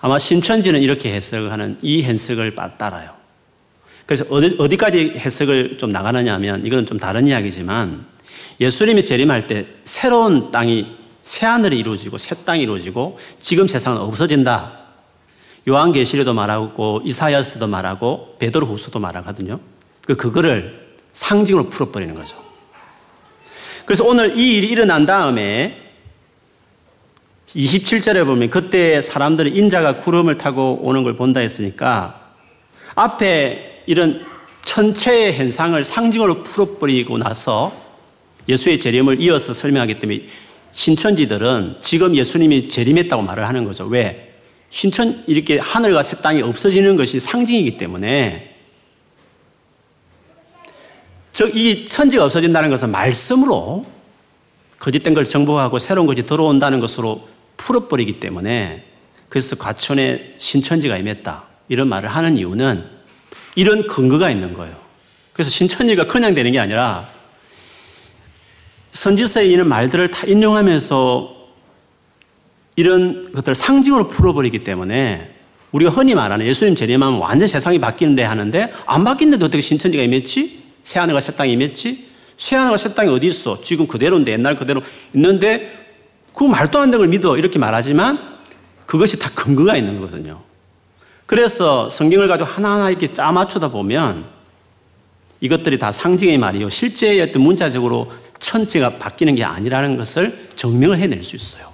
아마 0.00 0.16
신천지는 0.16 0.80
이렇게 0.80 1.12
해석하는 1.12 1.78
이 1.82 2.04
해석을 2.04 2.54
따라요. 2.78 3.14
그래서 4.06 4.24
어디, 4.30 4.54
어디까지 4.56 5.14
해석을 5.16 5.76
좀 5.76 5.90
나가느냐 5.90 6.34
하면 6.34 6.64
이건 6.64 6.86
좀 6.86 7.00
다른 7.00 7.26
이야기지만 7.26 8.06
예수님이 8.60 9.02
재림할 9.02 9.48
때 9.48 9.66
새로운 9.82 10.52
땅이 10.52 10.86
새하늘이 11.22 11.80
이루어지고 11.80 12.16
새 12.16 12.36
땅이 12.44 12.62
이루어지고 12.62 13.18
지금 13.40 13.66
세상은 13.66 14.00
없어진다. 14.00 14.79
요한계시록도 15.68 16.34
말하고 16.34 17.02
이사야서도 17.04 17.66
말하고 17.66 18.36
베드로 18.38 18.66
후서도 18.66 18.98
말하거든요. 18.98 19.60
그 20.02 20.16
그거를 20.16 20.96
상징으로 21.12 21.68
풀어버리는 21.68 22.14
거죠. 22.14 22.36
그래서 23.84 24.04
오늘 24.04 24.38
이 24.38 24.56
일이 24.56 24.68
일어난 24.68 25.06
다음에 25.06 25.90
27절에 27.46 28.24
보면 28.24 28.50
그때 28.50 29.00
사람들이 29.02 29.50
인자가 29.50 30.00
구름을 30.00 30.38
타고 30.38 30.78
오는 30.82 31.02
걸 31.02 31.16
본다 31.16 31.40
했으니까 31.40 32.34
앞에 32.94 33.82
이런 33.86 34.24
천체의 34.64 35.36
현상을 35.36 35.82
상징으로 35.82 36.44
풀어버리고 36.44 37.18
나서 37.18 37.72
예수의 38.48 38.78
재림을 38.78 39.20
이어서 39.20 39.52
설명하기 39.52 39.98
때문에 39.98 40.26
신천지들은 40.72 41.78
지금 41.80 42.14
예수님이 42.14 42.68
재림했다고 42.68 43.22
말을 43.22 43.48
하는 43.48 43.64
거죠. 43.64 43.84
왜? 43.86 44.29
신천 44.70 45.24
이렇게 45.26 45.58
하늘과 45.58 46.02
새 46.02 46.16
땅이 46.22 46.42
없어지는 46.42 46.96
것이 46.96 47.20
상징이기 47.20 47.76
때문에 47.76 48.54
즉이 51.32 51.86
천지가 51.86 52.24
없어진다는 52.24 52.70
것은 52.70 52.90
말씀으로 52.90 53.86
거짓된 54.78 55.14
걸 55.14 55.24
정복하고 55.24 55.78
새로운 55.78 56.06
것이 56.06 56.24
들어온다는 56.24 56.80
것으로 56.80 57.28
풀어버리기 57.56 58.20
때문에 58.20 58.84
그래서 59.28 59.56
과천에 59.56 60.34
신천지가 60.38 60.96
임했다. 60.98 61.44
이런 61.68 61.88
말을 61.88 62.08
하는 62.08 62.36
이유는 62.36 62.84
이런 63.54 63.86
근거가 63.86 64.30
있는 64.30 64.54
거예요. 64.54 64.76
그래서 65.32 65.50
신천지가 65.50 66.06
그냥 66.06 66.34
되는 66.34 66.52
게 66.52 66.58
아니라 66.58 67.08
선지서에 68.92 69.46
있는 69.46 69.68
말들을 69.68 70.10
다 70.10 70.26
인용하면서 70.26 71.39
이런 72.76 73.32
것들을 73.32 73.54
상징으로 73.54 74.08
풀어버리기 74.08 74.64
때문에 74.64 75.34
우리가 75.72 75.90
흔히 75.90 76.14
말하는 76.14 76.46
예수님 76.46 76.74
재림하면 76.74 77.20
완전 77.20 77.46
세상이 77.46 77.78
바뀌는데 77.78 78.22
하는데 78.24 78.72
안 78.86 79.04
바뀌는데도 79.04 79.46
어떻게 79.46 79.60
신천지가 79.60 80.02
임했지? 80.02 80.62
새하늘과 80.82 81.20
새 81.20 81.32
땅이 81.32 81.52
임했지? 81.52 82.08
새하늘과 82.36 82.76
새 82.76 82.94
땅이 82.94 83.10
어디 83.10 83.26
있어? 83.28 83.60
지금 83.62 83.86
그대로인데 83.86 84.32
옛날 84.32 84.56
그대로 84.56 84.82
있는데 85.14 85.80
그 86.34 86.44
말도 86.44 86.78
안 86.78 86.90
되는 86.90 86.98
걸 86.98 87.08
믿어 87.08 87.36
이렇게 87.36 87.58
말하지만 87.58 88.18
그것이 88.86 89.18
다 89.18 89.30
근거가 89.34 89.76
있는 89.76 90.00
거거든요. 90.00 90.40
그래서 91.26 91.88
성경을 91.88 92.26
가지고 92.26 92.48
하나하나 92.48 92.90
이렇게 92.90 93.12
짜 93.12 93.30
맞추다 93.30 93.68
보면 93.68 94.24
이것들이 95.40 95.78
다 95.78 95.92
상징의 95.92 96.38
말이요. 96.38 96.68
실제의 96.68 97.20
어떤 97.20 97.42
문자적으로 97.42 98.10
천체가 98.40 98.98
바뀌는 98.98 99.36
게 99.36 99.44
아니라는 99.44 99.96
것을 99.96 100.50
증명을 100.56 100.98
해낼 100.98 101.22
수 101.22 101.36
있어요. 101.36 101.69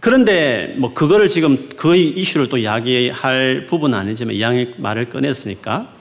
그런데 0.00 0.74
뭐 0.78 0.94
그거를 0.94 1.28
지금 1.28 1.68
그 1.76 1.94
이슈를 1.94 2.48
또 2.48 2.56
이야기할 2.56 3.66
부분은 3.68 3.98
아니지만 3.98 4.34
이야기 4.34 4.74
말을 4.78 5.10
꺼냈으니까 5.10 5.92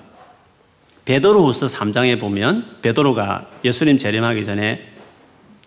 베드로후서 1.03 1.67
3장에 1.67 2.19
보면 2.19 2.77
베드로가 2.81 3.47
예수님 3.65 3.97
재림하기 3.97 4.45
전에 4.45 4.87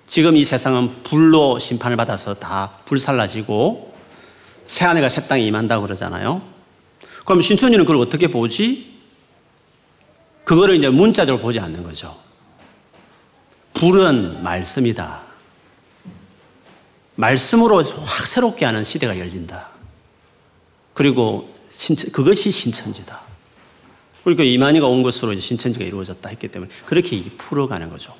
지금 0.07 0.37
이 0.37 0.45
세상은 0.45 1.03
불로 1.03 1.59
심판을 1.59 1.97
받아서 1.97 2.35
다 2.35 2.73
불살라지고 2.87 3.95
새 4.67 4.85
하늘과 4.87 5.09
새 5.09 5.27
땅이 5.27 5.47
임한다고 5.47 5.83
그러잖아요. 5.83 6.43
그럼 7.25 7.43
신천지는 7.43 7.85
그걸 7.85 8.01
어떻게 8.01 8.29
보지? 8.29 8.93
그거를 10.45 10.77
이제 10.77 10.89
문자적으로 10.89 11.43
보지 11.43 11.61
않는 11.61 11.83
거죠. 11.83 12.17
불은 13.75 14.43
말씀이다. 14.43 15.22
말씀으로 17.15 17.83
확 17.83 18.27
새롭게 18.27 18.65
하는 18.65 18.85
시대가 18.85 19.19
열린다. 19.19 19.69
그리고 20.95 21.53
신천, 21.69 22.11
그것이 22.13 22.51
신천지다. 22.51 23.21
그러니까 24.25 24.45
이만희가 24.45 24.87
온 24.87 25.03
것으로 25.03 25.39
신천지가 25.39 25.85
이루어졌다 25.85 26.29
했기 26.29 26.49
때문에 26.49 26.71
그렇게 26.87 27.23
풀어가는 27.39 27.91
거죠. 27.91 28.15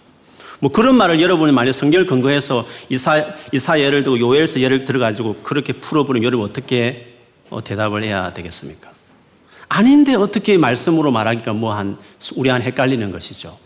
뭐 0.61 0.71
그런 0.71 0.97
말을 0.97 1.21
여러분이 1.21 1.53
만약 1.53 1.73
성경을 1.73 2.07
근거해서 2.07 2.67
이사, 2.89 3.35
이사 3.53 3.81
예를 3.81 4.05
들고 4.05 4.19
요엘서 4.21 4.61
예를 4.61 4.85
들어가지고 4.85 5.43
그렇게 5.43 5.73
풀어버리면 5.73 6.25
여러분 6.25 6.49
어떻게 6.49 7.17
어, 7.51 7.63
대답을 7.63 8.03
해야 8.05 8.33
되겠습니까? 8.33 8.91
아닌데 9.69 10.15
어떻게 10.15 10.57
말씀으로 10.59 11.11
말하기가 11.11 11.53
뭐 11.55 11.75
한, 11.75 11.99
우리 12.37 12.49
한 12.49 12.63
헷갈리는 12.63 13.11
것이죠. 13.11 13.59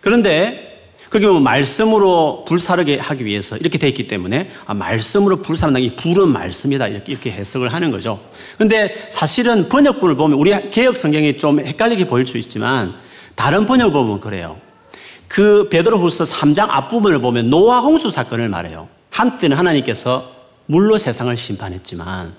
그런데 0.00 0.69
그게 1.10 1.26
뭐 1.26 1.40
말씀으로 1.40 2.44
불사르게 2.46 2.98
하기 2.98 3.24
위해서 3.24 3.56
이렇게 3.56 3.78
돼 3.78 3.88
있기 3.88 4.06
때문에 4.06 4.48
아, 4.64 4.74
말씀으로 4.74 5.42
불사른다. 5.42 5.80
이 5.80 5.96
불은 5.96 6.28
말씀이다. 6.28 6.86
이렇게, 6.86 7.12
이렇게 7.12 7.32
해석을 7.32 7.72
하는 7.72 7.90
거죠. 7.90 8.20
근데 8.56 8.94
사실은 9.10 9.68
번역본을 9.68 10.14
보면 10.14 10.38
우리 10.38 10.70
개혁 10.70 10.96
성경이 10.96 11.36
좀 11.36 11.58
헷갈리게 11.58 12.06
보일 12.06 12.28
수 12.28 12.38
있지만 12.38 12.94
다른 13.34 13.66
번역을 13.66 13.92
보면 13.92 14.20
그래요. 14.20 14.58
그 15.26 15.68
베드로후서 15.68 16.24
3장 16.24 16.68
앞부분을 16.70 17.20
보면 17.20 17.50
노아 17.50 17.80
홍수 17.80 18.12
사건을 18.12 18.48
말해요. 18.48 18.88
한때는 19.10 19.58
하나님께서 19.58 20.30
물로 20.66 20.96
세상을 20.96 21.36
심판했지만 21.36 22.32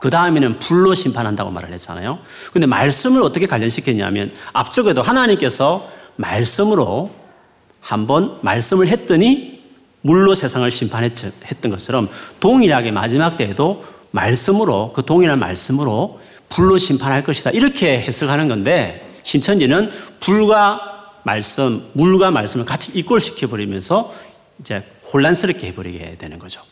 그 0.00 0.08
다음에는 0.08 0.58
불로 0.60 0.94
심판한다고 0.94 1.50
말을 1.50 1.72
했잖아요. 1.74 2.18
근데 2.54 2.66
말씀을 2.66 3.22
어떻게 3.22 3.46
관련시켰냐면 3.46 4.32
앞쪽에도 4.54 5.02
하나님께서 5.02 5.86
말씀으로 6.16 7.23
한번 7.84 8.38
말씀을 8.40 8.88
했더니 8.88 9.62
물로 10.00 10.34
세상을 10.34 10.68
심판했던 10.70 11.70
것처럼 11.70 12.08
동일하게 12.40 12.90
마지막 12.92 13.36
때에도 13.36 13.84
말씀으로 14.10 14.92
그 14.94 15.04
동일한 15.04 15.38
말씀으로 15.38 16.18
불로 16.48 16.78
심판할 16.78 17.22
것이다. 17.22 17.50
이렇게 17.50 18.00
해석하는 18.00 18.48
건데 18.48 19.12
신천지는 19.22 19.90
불과 20.18 21.12
말씀, 21.24 21.86
물과 21.92 22.30
말씀을 22.30 22.64
같이 22.64 22.98
이꼴시켜 22.98 23.48
버리면서 23.48 24.14
이제 24.60 24.82
혼란스럽게 25.12 25.66
해버리게 25.68 26.16
되는 26.18 26.38
거죠. 26.38 26.62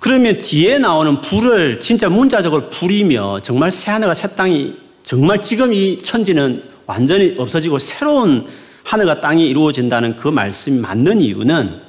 그러면 0.00 0.40
뒤에 0.40 0.78
나오는 0.78 1.20
불을 1.20 1.78
진짜 1.78 2.08
문자적으로 2.08 2.68
불이며 2.70 3.42
정말 3.42 3.70
새 3.70 3.92
하늘과 3.92 4.14
새 4.14 4.34
땅이 4.34 4.76
정말 5.04 5.40
지금 5.40 5.72
이 5.72 5.98
천지는 5.98 6.64
완전히 6.86 7.34
없어지고 7.38 7.78
새로운 7.78 8.46
하늘과 8.86 9.20
땅이 9.20 9.44
이루어진다는 9.48 10.14
그 10.14 10.28
말씀이 10.28 10.78
맞는 10.80 11.20
이유는 11.20 11.82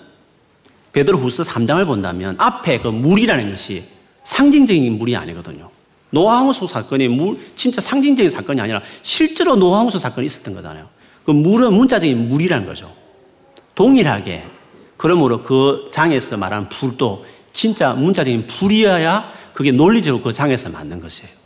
베드로후서 0.93 1.43
3장을 1.43 1.85
본다면 1.85 2.35
앞에 2.39 2.79
그 2.79 2.87
물이라는 2.87 3.51
것이 3.51 3.83
상징적인 4.23 4.97
물이 4.97 5.15
아니거든요. 5.15 5.69
노아홍수 6.09 6.65
사건이 6.67 7.07
물, 7.09 7.37
진짜 7.55 7.81
상징적인 7.81 8.31
사건이 8.31 8.59
아니라 8.59 8.81
실제로 9.03 9.55
노아홍수 9.55 9.99
사건이 9.99 10.25
있었던 10.25 10.55
거잖아요. 10.55 10.87
그 11.23 11.31
물은 11.31 11.73
문자적인 11.73 12.29
물이라는 12.29 12.65
거죠. 12.65 12.91
동일하게 13.75 14.45
그러므로 14.97 15.43
그 15.43 15.89
장에서 15.91 16.35
말하는 16.37 16.67
불도 16.67 17.25
진짜 17.51 17.93
문자적인 17.93 18.47
불이어야 18.47 19.31
그게 19.53 19.71
논리적으로 19.71 20.23
그 20.23 20.33
장에서 20.33 20.71
맞는 20.71 20.99
것이에요. 20.99 21.36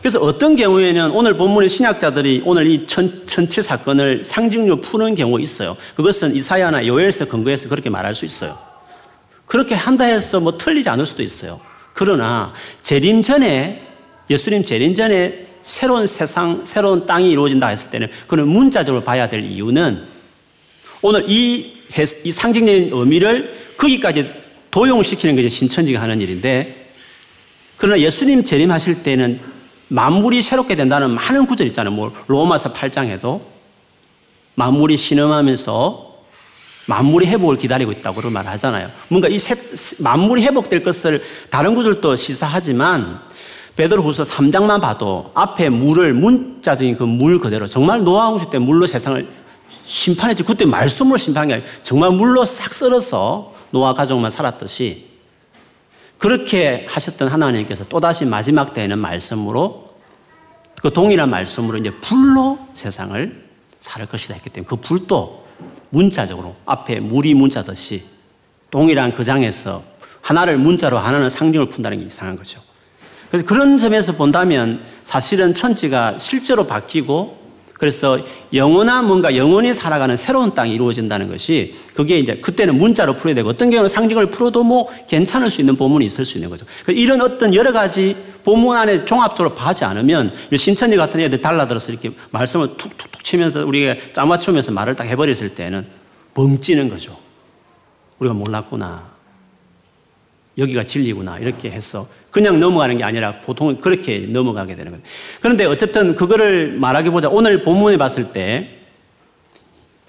그래서 0.00 0.18
어떤 0.20 0.56
경우에는 0.56 1.10
오늘 1.10 1.36
본문의 1.36 1.68
신약자들이 1.68 2.42
오늘 2.46 2.66
이 2.66 2.86
천, 2.86 3.26
천체 3.26 3.60
사건을 3.60 4.24
상징으로 4.24 4.80
푸는 4.80 5.14
경우가 5.14 5.40
있어요. 5.40 5.76
그것은 5.94 6.34
이사야나 6.34 6.86
요엘서 6.86 7.26
근거해서 7.26 7.68
그렇게 7.68 7.90
말할 7.90 8.14
수 8.14 8.24
있어요. 8.24 8.56
그렇게 9.44 9.74
한다 9.74 10.04
해서 10.04 10.40
뭐 10.40 10.56
틀리지 10.56 10.88
않을 10.88 11.04
수도 11.04 11.22
있어요. 11.22 11.60
그러나 11.92 12.54
재림 12.82 13.20
전에 13.20 13.86
예수님 14.30 14.64
재림 14.64 14.94
전에 14.94 15.46
새로운 15.60 16.06
세상, 16.06 16.64
새로운 16.64 17.04
땅이 17.04 17.30
이루어진다 17.30 17.68
했을 17.68 17.90
때는 17.90 18.08
그는 18.26 18.48
문자적으로 18.48 19.04
봐야 19.04 19.28
될 19.28 19.44
이유는 19.44 20.06
오늘 21.02 21.28
이, 21.28 21.74
이 22.24 22.32
상징적인 22.32 22.90
의미를 22.92 23.54
거기까지 23.76 24.30
도용시키는 24.70 25.36
게 25.36 25.46
신천지가 25.48 26.00
하는 26.00 26.20
일인데 26.20 26.92
그러나 27.76 28.00
예수님 28.00 28.44
재림하실 28.44 29.02
때는 29.02 29.40
만물이 29.90 30.40
새롭게 30.40 30.76
된다는 30.76 31.10
많은 31.10 31.46
구절 31.46 31.66
있잖아요. 31.68 31.92
뭐 31.92 32.12
로마서 32.28 32.72
8장에도 32.72 33.40
만물이 34.54 34.96
신음하면서 34.96 36.10
만물이 36.86 37.26
회복을 37.26 37.56
기다리고 37.56 37.92
있다고 37.92 38.28
말하잖아요. 38.30 38.88
뭔가 39.08 39.28
이 39.28 39.38
새, 39.38 39.54
만물이 40.02 40.42
회복될 40.44 40.82
것을 40.82 41.22
다른 41.50 41.74
구절도 41.74 42.16
시사하지만 42.16 43.20
베드로후서 43.76 44.22
3장만 44.24 44.80
봐도 44.80 45.30
앞에 45.34 45.68
물을 45.70 46.12
문자적인 46.14 46.96
그 46.96 47.04
물 47.04 47.38
그대로 47.40 47.66
정말 47.66 48.02
노아 48.04 48.28
홍수 48.28 48.48
때 48.50 48.58
물로 48.58 48.86
세상을 48.86 49.26
심판했지. 49.84 50.42
그때 50.44 50.64
말씀으로 50.64 51.16
심판한 51.16 51.48
게 51.48 51.54
아니라 51.54 51.68
정말 51.82 52.10
물로 52.10 52.44
싹 52.44 52.72
썰어서 52.74 53.54
노아 53.70 53.94
가족만 53.94 54.30
살았듯이 54.30 55.09
그렇게 56.20 56.84
하셨던 56.86 57.28
하나님께서 57.28 57.84
또다시 57.88 58.26
마지막 58.26 58.74
때에는 58.74 58.98
말씀으로 58.98 59.88
그 60.82 60.92
동일한 60.92 61.30
말씀으로 61.30 61.78
이제 61.78 61.90
불로 61.90 62.58
세상을 62.74 63.48
살 63.80 64.04
것이다 64.04 64.34
했기 64.34 64.50
때문에 64.50 64.68
그 64.68 64.76
불도 64.76 65.46
문자적으로 65.88 66.56
앞에 66.66 67.00
물이 67.00 67.32
문자듯이 67.32 68.04
동일한 68.70 69.14
그 69.14 69.24
장에서 69.24 69.82
하나를 70.20 70.58
문자로 70.58 70.98
하나는 70.98 71.30
상징을 71.30 71.70
푼다는 71.70 72.00
게 72.00 72.04
이상한 72.04 72.36
거죠. 72.36 72.60
그래서 73.30 73.46
그런 73.46 73.78
점에서 73.78 74.12
본다면 74.12 74.84
사실은 75.02 75.54
천지가 75.54 76.18
실제로 76.18 76.66
바뀌고 76.66 77.39
그래서 77.80 78.18
영원한 78.52 79.06
뭔가 79.06 79.34
영원히 79.36 79.72
살아가는 79.72 80.14
새로운 80.14 80.52
땅이 80.54 80.70
이루어진다는 80.74 81.30
것이 81.30 81.72
그게 81.94 82.18
이제 82.18 82.34
그때는 82.34 82.76
문자로 82.76 83.16
풀어야 83.16 83.34
되고 83.34 83.48
어떤 83.48 83.70
경우는 83.70 83.88
상징을 83.88 84.26
풀어도 84.26 84.62
뭐 84.64 84.86
괜찮을 85.08 85.48
수 85.48 85.62
있는 85.62 85.76
본문이 85.76 86.04
있을 86.04 86.26
수 86.26 86.36
있는 86.36 86.50
거죠. 86.50 86.66
이런 86.88 87.22
어떤 87.22 87.54
여러 87.54 87.72
가지 87.72 88.14
본문 88.44 88.76
안에 88.76 89.06
종합적으로 89.06 89.54
봐지 89.54 89.86
않으면 89.86 90.30
신천지 90.54 90.98
같은 90.98 91.20
애들 91.20 91.40
달라들어서 91.40 91.92
이렇게 91.92 92.10
말씀을 92.32 92.76
툭툭툭 92.76 93.24
치면서 93.24 93.64
우리가 93.64 93.96
짜맞추면서 94.12 94.72
말을 94.72 94.94
딱 94.94 95.04
해버렸을 95.04 95.54
때는 95.54 95.86
벙찌는 96.34 96.90
거죠. 96.90 97.16
우리가 98.18 98.34
몰랐구나. 98.34 99.08
여기가 100.58 100.84
진리구나. 100.84 101.38
이렇게 101.38 101.70
해서 101.70 102.06
그냥 102.30 102.60
넘어가는 102.60 102.98
게 102.98 103.04
아니라 103.04 103.40
보통 103.40 103.76
그렇게 103.80 104.18
넘어가게 104.20 104.76
되는 104.76 104.92
거예요. 104.92 105.04
그런데 105.40 105.64
어쨌든 105.64 106.14
그거를 106.14 106.72
말하기 106.72 107.10
보자. 107.10 107.28
오늘 107.28 107.62
본문에 107.62 107.96
봤을 107.96 108.32
때 108.32 108.78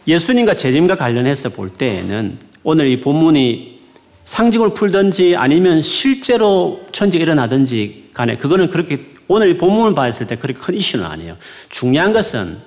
예수님과 0.07 0.55
재림과 0.55 0.95
관련해서 0.95 1.49
볼 1.49 1.71
때에는 1.73 2.37
오늘 2.63 2.87
이 2.87 3.01
본문이 3.01 3.81
상징을 4.23 4.73
풀든지 4.73 5.35
아니면 5.35 5.81
실제로 5.81 6.85
천지가 6.91 7.23
일어나든지 7.23 8.09
간에 8.13 8.37
그거는 8.37 8.69
그렇게 8.69 8.99
오늘 9.27 9.49
이 9.49 9.57
본문을 9.57 9.95
봤을 9.95 10.27
때 10.27 10.35
그렇게 10.35 10.59
큰 10.59 10.75
이슈는 10.75 11.05
아니에요. 11.05 11.37
중요한 11.69 12.13
것은 12.13 12.57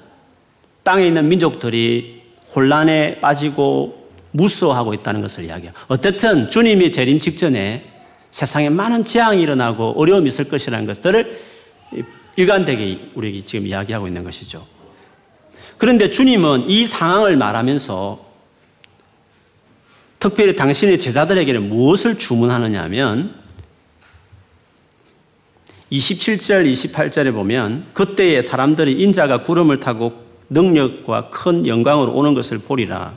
땅에 0.82 1.06
있는 1.06 1.28
민족들이 1.28 2.22
혼란에 2.54 3.20
빠지고 3.20 4.08
무서워하고 4.32 4.94
있다는 4.94 5.20
것을 5.20 5.44
이야기해요. 5.44 5.72
어쨌든 5.88 6.50
주님이 6.50 6.90
재림 6.90 7.20
직전에 7.20 7.93
세상에 8.34 8.68
많은 8.68 9.04
재앙이 9.04 9.40
일어나고 9.40 9.94
어려움이 9.96 10.26
있을 10.26 10.48
것이라는 10.48 10.86
것들을 10.86 11.40
일관되게 12.34 13.10
우리에게 13.14 13.44
지금 13.44 13.68
이야기하고 13.68 14.08
있는 14.08 14.24
것이죠. 14.24 14.66
그런데 15.78 16.10
주님은 16.10 16.68
이 16.68 16.84
상황을 16.84 17.36
말하면서 17.36 18.26
특별히 20.18 20.56
당신의 20.56 20.98
제자들에게는 20.98 21.68
무엇을 21.68 22.18
주문하느냐 22.18 22.82
하면 22.82 23.36
27절, 25.92 26.72
28절에 26.72 27.32
보면 27.32 27.86
그때에 27.92 28.42
사람들이 28.42 29.00
인자가 29.00 29.44
구름을 29.44 29.78
타고 29.78 30.24
능력과 30.50 31.30
큰 31.30 31.68
영광으로 31.68 32.12
오는 32.12 32.34
것을 32.34 32.58
보리라. 32.58 33.16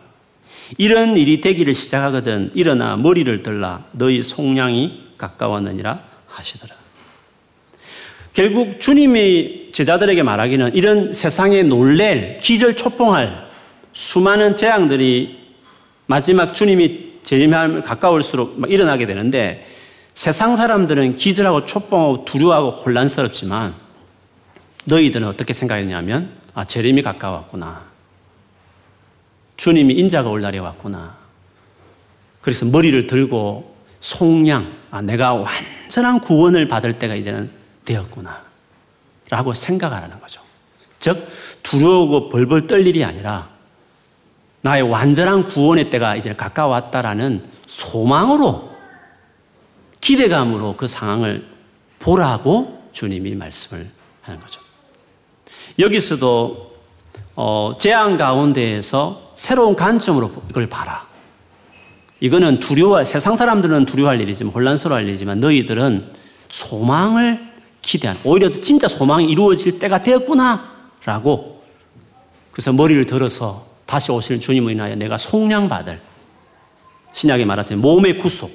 이런 0.78 1.18
일이 1.18 1.42
되기를 1.42 1.74
시작하거든 1.74 2.52
일어나 2.54 2.98
머리를 2.98 3.42
들라 3.42 3.86
너희 3.94 4.22
속량이 4.22 5.07
가까웠느니라 5.18 6.02
하시더라. 6.28 6.76
결국 8.34 8.80
주님이 8.80 9.72
제자들에게 9.72 10.22
말하기는 10.24 10.76
이런 10.76 11.14
세상에 11.14 11.64
놀랠 11.64 12.38
기절 12.38 12.76
초풍할 12.76 13.50
수많은 13.94 14.56
재앙들이 14.56 15.56
마지막 16.06 16.54
주님이 16.54 17.20
재림함을 17.24 17.82
가까울수록 17.82 18.64
일어나게 18.70 19.08
되는데 19.08 19.68
세상 20.14 20.56
사람들은 20.56 21.16
기절하고 21.16 21.66
초뽕하고 21.66 22.26
두려워하고 22.26 22.70
혼란스럽지만 22.70 23.74
너희들은 24.86 25.28
어떻게 25.28 25.54
생각했냐면 25.54 26.32
아 26.54 26.64
재림이 26.64 27.02
가까웠구나. 27.02 27.86
주님이 29.58 29.96
인자가 29.96 30.30
올 30.30 30.42
날이 30.42 30.60
왔구나. 30.60 31.18
그래서 32.42 32.66
머리를 32.66 33.08
들고 33.08 33.76
속량, 34.00 34.77
아, 34.92 35.02
내가 35.02 35.34
완전한 35.34 36.20
구원을 36.20 36.68
받을 36.68 36.98
때가 37.00 37.16
이제는 37.16 37.52
되었구나. 37.86 38.46
라고 39.30 39.54
생각하라는 39.54 40.20
거죠. 40.20 40.42
즉, 41.00 41.28
두려우고 41.64 42.30
벌벌 42.30 42.68
떨 42.68 42.88
일이 42.88 43.04
아니라 43.04 43.50
나의 44.62 44.84
완전한 44.84 45.48
구원의 45.48 45.90
때가 45.90 46.16
이제 46.16 46.34
가까웠다라는 46.34 47.44
소망으로 47.68 48.76
기대감으로 50.02 50.76
그 50.78 50.88
상황을 50.88 51.46
보라고 52.00 52.90
주님이 52.94 53.36
말씀을 53.36 53.90
하는 54.22 54.40
거죠. 54.40 54.62
여기서도 55.80 56.78
어, 57.36 57.78
재앙 57.80 58.18
가운데에서 58.18 59.32
새로운 59.36 59.76
관점으로 59.76 60.32
이걸 60.50 60.68
봐라. 60.68 61.07
이거는 62.20 62.60
두려워, 62.60 63.04
세상 63.04 63.36
사람들은 63.36 63.86
두려워할 63.86 64.20
일이지만, 64.22 64.54
혼란스러워할 64.54 65.08
일이지만, 65.08 65.40
너희들은 65.40 66.12
소망을 66.50 67.40
기대한, 67.82 68.18
오히려 68.24 68.52
진짜 68.52 68.88
소망이 68.88 69.26
이루어질 69.26 69.80
때가 69.80 70.02
되었구나! 70.02 70.78
라고, 71.06 71.64
그래서 72.52 72.74
머리를 72.74 73.06
들어서 73.06 73.66
다시 73.86 74.12
오시는 74.12 74.42
주님을 74.42 74.72
인하여 74.74 74.96
내가 74.96 75.18
속량받을, 75.18 76.02
신약에 77.12 77.46
말하자면 77.46 77.82
몸의 77.82 78.18
구속, 78.18 78.52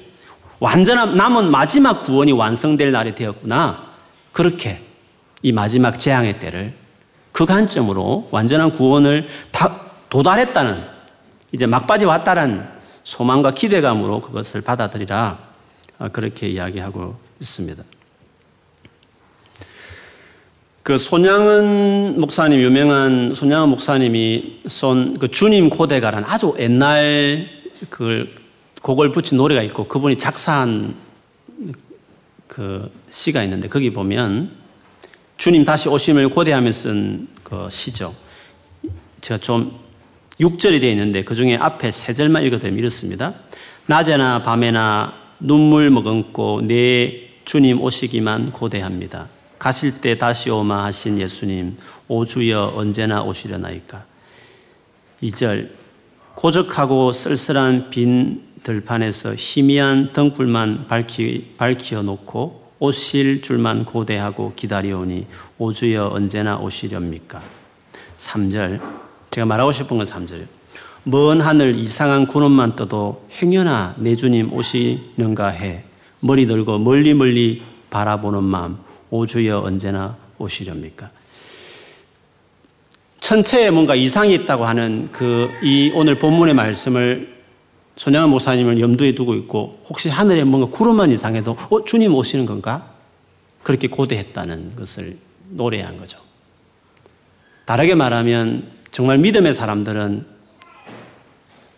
완전한 0.59 1.15
남은 1.15 1.49
마지막 1.49 2.05
구원이 2.05 2.31
완성될 2.31 2.91
날이 2.91 3.15
되었구나. 3.15 3.91
그렇게 4.31 4.81
이 5.41 5.51
마지막 5.51 5.99
재앙의 5.99 6.39
때를 6.39 6.73
그 7.31 7.45
관점으로 7.45 8.29
완전한 8.31 8.77
구원을 8.77 9.27
다 9.51 9.81
도달했다는, 10.09 10.83
이제 11.51 11.65
막바지 11.65 12.05
왔다는 12.05 12.65
소망과 13.03 13.53
기대감으로 13.53 14.21
그것을 14.21 14.61
받아들이라 14.61 15.39
아, 15.99 16.09
그렇게 16.09 16.49
이야기하고 16.49 17.15
있습니다. 17.39 17.83
그 20.83 20.97
손양은 20.97 22.19
목사님 22.19 22.59
유명한 22.59 23.33
손양은 23.33 23.69
목사님이 23.69 24.61
쏜 24.67 25.17
그 25.17 25.29
주님 25.29 25.69
고대가라는 25.69 26.27
아주 26.27 26.55
옛날 26.59 27.47
그 27.89 28.27
곡을 28.81 29.11
붙인 29.13 29.37
노래가 29.37 29.61
있고 29.63 29.87
그분이 29.87 30.17
작사한 30.17 30.95
그 32.47 32.91
시가 33.09 33.43
있는데 33.43 33.69
거기 33.69 33.93
보면 33.93 34.51
주님 35.37 35.63
다시 35.63 35.87
오심을 35.87 36.29
고대하며 36.29 36.71
쓴 36.71 37.33
그 37.43 37.69
시죠. 37.69 38.15
제가 39.21 39.37
좀 39.37 39.71
6절이 40.39 40.81
되어 40.81 40.89
있는데 40.91 41.23
그 41.23 41.35
중에 41.35 41.55
앞에 41.55 41.91
세 41.91 42.13
절만 42.13 42.43
읽어드리면 42.43 42.79
이렇습니다. 42.79 43.33
낮에나 43.85 44.43
밤에나 44.43 45.13
눈물 45.39 45.89
머금고 45.89 46.61
내 46.63 47.29
주님 47.45 47.81
오시기만 47.81 48.51
고대합니다. 48.51 49.27
가실 49.59 50.01
때 50.01 50.17
다시 50.17 50.49
오마 50.49 50.85
하신 50.85 51.19
예수님 51.19 51.77
오 52.07 52.25
주여 52.25 52.73
언제나 52.75 53.21
오시려나이까. 53.23 54.05
2절 55.21 55.69
고적하고 56.35 57.13
쓸쓸한 57.13 57.89
빈 57.89 58.41
들판에서 58.63 59.35
희미한 59.35 60.13
등불만 60.13 60.87
밝히, 60.87 61.53
밝혀 61.57 62.01
놓고 62.01 62.63
오실 62.79 63.41
줄만 63.41 63.85
고대하고 63.85 64.53
기다려오니 64.55 65.27
오주여 65.57 66.09
언제나 66.13 66.57
오시렵니까? 66.57 67.41
3절 68.17 69.02
제가 69.33 69.45
말하고 69.47 69.71
싶은 69.71 69.97
건 69.97 70.05
3절이에요. 70.05 70.45
먼 71.05 71.41
하늘 71.41 71.73
이상한 71.75 72.27
구름만 72.27 72.75
떠도 72.75 73.27
행여나 73.41 73.95
내 73.97 74.15
주님 74.15 74.53
오시는가 74.53 75.47
해. 75.49 75.83
머리 76.19 76.45
들고 76.45 76.77
멀리 76.77 77.15
멀리 77.15 77.63
바라보는 77.89 78.43
마음. 78.43 78.77
오주여 79.09 79.61
언제나 79.65 80.15
오시렵니까? 80.37 81.09
천체에 83.19 83.71
뭔가 83.71 83.95
이상이 83.95 84.33
있다고 84.35 84.65
하는 84.65 85.09
그 85.11 85.49
이 85.63 85.91
오늘 85.95 86.19
본문의 86.19 86.53
말씀을 86.53 87.33
손양한 87.95 88.29
목사님을 88.29 88.79
염두에 88.79 89.15
두고 89.15 89.33
있고 89.35 89.81
혹시 89.89 90.09
하늘에 90.09 90.43
뭔가 90.43 90.69
구름만 90.75 91.11
이상해도 91.11 91.57
어 91.69 91.83
주님 91.83 92.13
오시는 92.13 92.45
건가? 92.45 92.91
그렇게 93.63 93.87
고대했다는 93.87 94.75
것을 94.75 95.17
노래한 95.49 95.97
거죠. 95.97 96.19
다르게 97.65 97.95
말하면 97.95 98.82
정말 98.93 99.17
믿음의 99.17 99.55
사람들은 99.55 100.23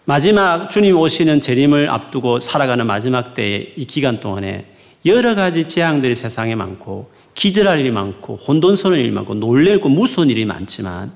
마지막 0.04 0.69
주님 0.69 0.97
오시는 0.97 1.39
재림을 1.39 1.89
앞두고 1.89 2.41
살아가는 2.41 2.86
마지막 2.86 3.34
때의 3.34 3.71
이 3.78 3.86
기간 3.86 4.19
동안에 4.19 4.65
여러 5.06 5.34
가지 5.34 5.65
재앙들이 5.65 6.13
세상에 6.13 6.56
많고 6.56 7.10
기절할 7.34 7.80
일이 7.80 7.89
많고 7.89 8.36
혼돈스러운 8.36 8.99
일이 8.99 9.12
많고 9.12 9.36
놀래고 9.36 9.88
무서운 9.88 10.30
일이 10.30 10.43
많지만 10.43 11.13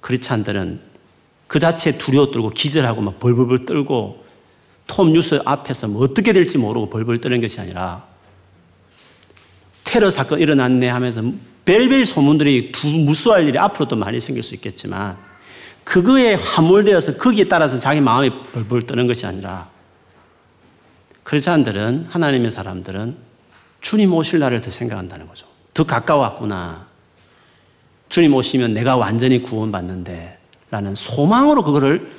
크리스찬들은 0.00 0.80
그 1.46 1.60
자체에 1.60 1.96
두려워 1.96 2.30
떨고 2.30 2.50
기절하고 2.50 3.00
막 3.00 3.18
벌벌벌 3.18 3.64
떨고 3.64 4.22
톰 4.86 5.14
뉴스 5.14 5.40
앞에서 5.46 5.88
뭐 5.88 6.02
어떻게 6.02 6.34
될지 6.34 6.58
모르고 6.58 6.90
벌벌 6.90 7.22
떠는 7.22 7.40
것이 7.40 7.58
아니라 7.58 8.04
테러 9.86 10.10
사건 10.10 10.40
일어났네 10.40 10.88
하면서 10.88 11.22
벨벨 11.64 12.04
소문들이 12.04 12.72
두 12.72 12.88
무수할 12.88 13.46
일이 13.48 13.56
앞으로도 13.56 13.96
많이 13.96 14.20
생길 14.20 14.42
수 14.42 14.54
있겠지만 14.54 15.16
그거에 15.84 16.34
화물되어서 16.34 17.16
거기에 17.16 17.44
따라서 17.44 17.78
자기 17.78 18.00
마음이 18.00 18.30
벌벌 18.52 18.82
떠는 18.82 19.06
것이 19.06 19.24
아니라 19.24 19.68
크리스찬들은 21.22 22.06
하나님의 22.10 22.50
사람들은 22.50 23.16
주님 23.80 24.12
오실 24.12 24.40
날을 24.40 24.60
더 24.60 24.70
생각한다는 24.70 25.28
거죠. 25.28 25.46
더 25.72 25.84
가까웠구나. 25.84 26.86
주님 28.08 28.34
오시면 28.34 28.74
내가 28.74 28.96
완전히 28.96 29.42
구원받는데 29.42 30.38
라는 30.70 30.94
소망으로 30.96 31.62
그거를 31.62 32.10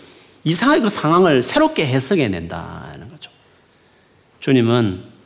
이상하게 0.46 0.82
그 0.82 0.90
상황을 0.90 1.44
새롭게 1.44 1.86
해석해낸다는 1.86 3.12
거죠. 3.12 3.30
주님은 4.40 5.17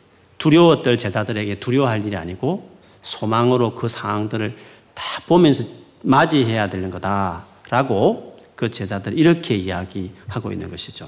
두려웠던 0.41 0.97
제자들에게 0.97 1.60
두려워할 1.60 2.04
일이 2.04 2.17
아니고 2.17 2.67
소망으로 3.04 3.75
그 3.75 3.88
상황들을 3.88 4.56
다 4.95 5.21
보면서 5.27 5.63
맞이해야 6.01 6.67
되는 6.67 6.89
거다라고 6.89 8.38
그 8.56 8.69
제자들 8.69 9.19
이렇게 9.19 9.56
이야기하고 9.56 10.51
있는 10.51 10.67
것이죠. 10.71 11.08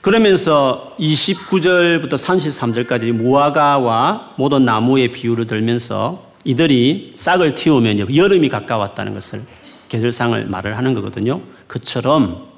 그러면서 0.00 0.96
29절부터 0.98 2.14
33절까지 2.14 3.12
무화과와 3.12 4.34
모든 4.36 4.64
나무의 4.64 5.12
비유를 5.12 5.46
들면서 5.46 6.32
이들이 6.44 7.12
싹을 7.14 7.54
틔우면 7.54 8.16
여름이 8.16 8.48
가까웠다는 8.48 9.14
것을 9.14 9.40
계절상을 9.88 10.46
말을 10.46 10.76
하는 10.76 10.94
거거든요. 10.94 11.40
그처럼 11.68 12.48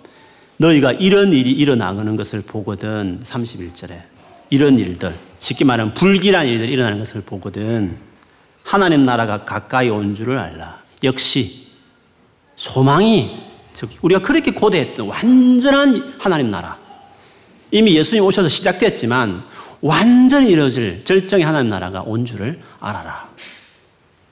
너희가 0.56 0.92
이런 0.92 1.34
일이 1.34 1.50
일어나는 1.50 2.16
것을 2.16 2.40
보거든 2.40 3.20
31절에 3.22 4.13
이런 4.50 4.78
일들 4.78 5.14
쉽게 5.38 5.64
말하면 5.64 5.94
불길한 5.94 6.46
일들이 6.46 6.72
일어나는 6.72 6.98
것을 6.98 7.22
보거든 7.22 7.96
하나님 8.62 9.04
나라가 9.04 9.44
가까이 9.44 9.90
온 9.90 10.14
줄을 10.14 10.38
알라. 10.38 10.82
역시 11.02 11.68
소망이 12.56 13.42
우리가 14.00 14.22
그렇게 14.22 14.52
고대했던 14.52 15.06
완전한 15.08 16.14
하나님 16.18 16.50
나라 16.50 16.78
이미 17.70 17.96
예수님 17.96 18.24
오셔서 18.24 18.48
시작됐지만 18.48 19.44
완전히 19.80 20.50
이루어질 20.50 21.04
절정의 21.04 21.44
하나님 21.44 21.70
나라가 21.70 22.02
온 22.02 22.24
줄을 22.24 22.60
알아라. 22.80 23.28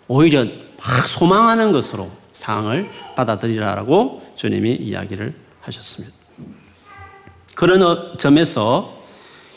오히려 0.09 0.44
막 0.44 1.07
소망하는 1.07 1.72
것으로 1.72 2.11
상황을 2.33 2.88
받아들이라라고 3.16 4.33
주님이 4.37 4.75
이야기를 4.77 5.35
하셨습니다. 5.61 6.16
그런 7.55 8.16
점에서 8.16 9.01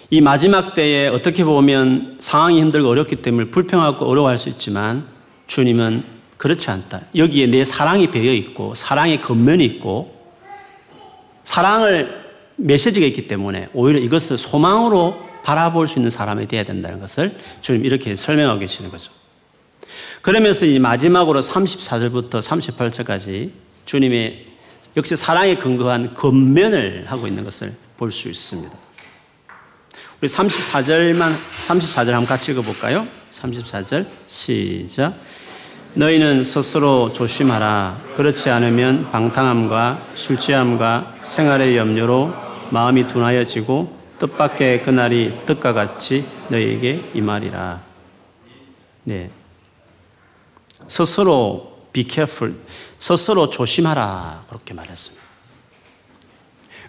이 0.10 0.22
마지막 0.22 0.74
때에 0.74 1.08
어떻게 1.08 1.44
보면 1.44 2.18
상황이 2.20 2.60
힘들고 2.62 2.88
어렵기 2.88 3.18
때문에 3.18 3.50
불평하고 3.50 4.06
어려워할 4.06 4.38
수 4.38 4.50
있지만 4.50 5.08
주님은 5.48 6.04
그렇지 6.38 6.70
않다. 6.70 7.02
여기에 7.16 7.48
내 7.48 7.64
사랑이 7.64 8.12
배어 8.12 8.32
있고 8.34 8.76
사랑의 8.76 9.22
겉면이 9.22 9.64
있고 9.66 10.14
사랑을 11.44 12.24
메시지가 12.58 13.06
있기 13.08 13.28
때문에 13.28 13.70
오히려 13.74 14.00
이것을 14.00 14.38
소망으로 14.38 15.20
바라볼 15.44 15.88
수 15.88 16.00
있는 16.00 16.10
사람이 16.10 16.48
되어야 16.48 16.64
된다는 16.64 17.00
것을 17.00 17.38
주님 17.62 17.86
이렇게 17.86 18.16
설명하고 18.16 18.60
계시는 18.60 18.92
거죠. 18.92 19.12
그러면서 20.22 20.66
이 20.66 20.80
마지막으로 20.80 21.40
34절부터 21.42 22.42
38절까지 22.42 23.52
주님의 23.86 24.46
역시 24.98 25.16
사랑에 25.16 25.56
근거한 25.56 26.14
겉면을 26.14 27.06
하고 27.08 27.28
있는 27.28 27.44
것을 27.44 27.74
볼 27.98 28.12
수 28.12 28.30
있습니다. 28.30 28.85
우리 30.26 30.30
34절만 30.32 31.36
34절 31.68 32.08
한번 32.08 32.26
같이 32.26 32.52
읽어볼까요? 32.52 33.06
34절 33.32 34.08
시작. 34.26 35.14
너희는 35.94 36.44
스스로 36.44 37.14
조심하라. 37.14 37.96
그렇지 38.16 38.50
않으면 38.50 39.12
방탕함과 39.12 40.02
술 40.16 40.40
취함과 40.40 41.14
생활의 41.22 41.78
염려로 41.78 42.34
마음이 42.72 43.08
둔하여지고 43.08 43.96
뜻밖의 44.18 44.82
그날이 44.82 45.32
뜻과 45.46 45.74
같이 45.74 46.26
너희에게 46.50 47.12
임하리라. 47.14 47.84
네. 49.04 49.30
스스로 50.88 51.88
be 51.94 52.08
careful. 52.10 52.56
스스로 52.98 53.48
조심하라. 53.48 54.46
그렇게 54.48 54.74
말했습니다. 54.74 55.25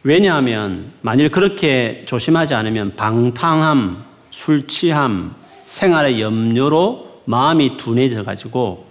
왜냐하면 0.03 0.93
만일 1.03 1.31
그렇게 1.31 2.05
조심하지 2.07 2.55
않으면 2.55 2.97
방탕함, 2.97 4.05
술 4.31 4.67
취함, 4.67 5.35
생활의 5.67 6.21
염려로 6.21 7.23
마음이 7.25 7.77
둔해져 7.77 8.25
가지고 8.25 8.87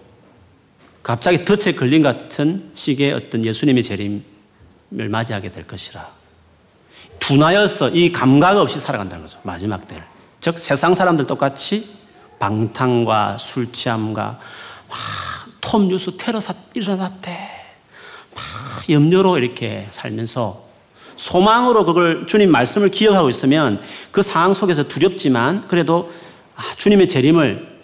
갑자기 1.03 1.45
덫에 1.45 1.73
걸린 1.73 2.01
같은 2.01 2.69
식의 2.73 3.13
어떤 3.13 3.45
예수님의 3.45 3.83
재림을 3.83 5.09
맞이하게 5.09 5.51
될 5.51 5.67
것이라. 5.67 6.09
둔하여서 7.19 7.91
이 7.91 8.11
감각 8.11 8.57
없이 8.57 8.79
살아간다는 8.79 9.25
거죠. 9.25 9.39
마지막 9.43 9.87
때를. 9.87 10.03
즉 10.41 10.59
세상 10.59 10.93
사람들 10.93 11.27
똑같이 11.27 11.95
방탕과 12.39 13.37
술 13.37 13.71
취함과 13.71 14.39
톰 15.61 15.87
뉴스 15.87 16.17
테러 16.17 16.39
사 16.39 16.53
일어났대. 16.73 17.31
막 18.35 18.89
염려로 18.89 19.37
이렇게 19.37 19.87
살면서 19.91 20.64
소망으로 21.15 21.85
그걸 21.85 22.27
주님 22.27 22.51
말씀을 22.51 22.89
기억하고 22.89 23.29
있으면 23.29 23.81
그 24.11 24.21
상황 24.21 24.53
속에서 24.53 24.87
두렵지만 24.87 25.67
그래도 25.67 26.11
아, 26.55 26.63
주님의 26.75 27.09
재림을 27.09 27.75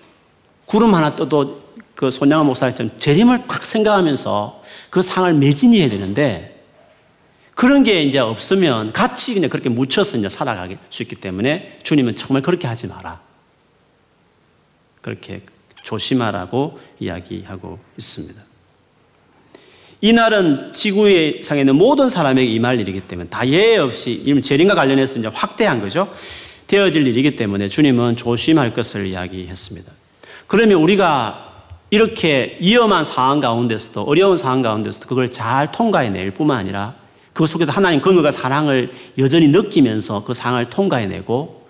구름 0.65 0.95
하나 0.95 1.15
떠도 1.15 1.61
그 1.95 2.09
손양아 2.09 2.43
목사처럼 2.43 2.97
재림을 2.97 3.45
팍 3.47 3.65
생각하면서 3.65 4.63
그 4.89 5.01
상을 5.01 5.33
매진해야 5.33 5.89
되는데 5.89 6.65
그런 7.53 7.83
게 7.83 8.01
이제 8.03 8.17
없으면 8.17 8.91
같이 8.93 9.33
그냥 9.33 9.49
그렇게 9.49 9.69
묻혀서 9.69 10.17
이제 10.17 10.29
살아갈 10.29 10.77
수 10.89 11.03
있기 11.03 11.15
때문에 11.15 11.79
주님은 11.83 12.15
정말 12.15 12.41
그렇게 12.41 12.67
하지 12.67 12.87
마라. 12.87 13.21
그렇게 15.01 15.43
조심하라고 15.83 16.79
이야기하고 16.99 17.79
있습니다. 17.97 18.50
이날은 20.01 20.73
지구의 20.73 21.43
상에 21.43 21.61
있는 21.61 21.75
모든 21.75 22.09
사람에게 22.09 22.51
임할 22.51 22.79
일이기 22.79 23.01
때문에 23.01 23.29
다 23.29 23.47
예외 23.47 23.77
없이 23.77 24.41
재림과 24.43 24.73
관련해서 24.73 25.19
이제 25.19 25.27
확대한 25.27 25.79
거죠. 25.79 26.11
되어질 26.65 27.05
일이기 27.05 27.35
때문에 27.35 27.67
주님은 27.67 28.15
조심할 28.15 28.73
것을 28.73 29.05
이야기했습니다. 29.05 29.91
그러면 30.47 30.81
우리가 30.81 31.51
이렇게 31.91 32.57
위험한 32.61 33.03
상황 33.03 33.39
가운데서도 33.39 34.03
어려운 34.03 34.37
상황 34.37 34.61
가운데서도 34.61 35.07
그걸 35.07 35.29
잘 35.29 35.71
통과해낼 35.71 36.31
뿐만 36.31 36.57
아니라 36.57 36.95
그 37.33 37.45
속에서 37.45 37.71
하나님 37.71 38.01
근거가 38.01 38.31
사랑을 38.31 38.91
여전히 39.17 39.49
느끼면서 39.49 40.23
그 40.23 40.33
상황을 40.33 40.69
통과해내고 40.69 41.67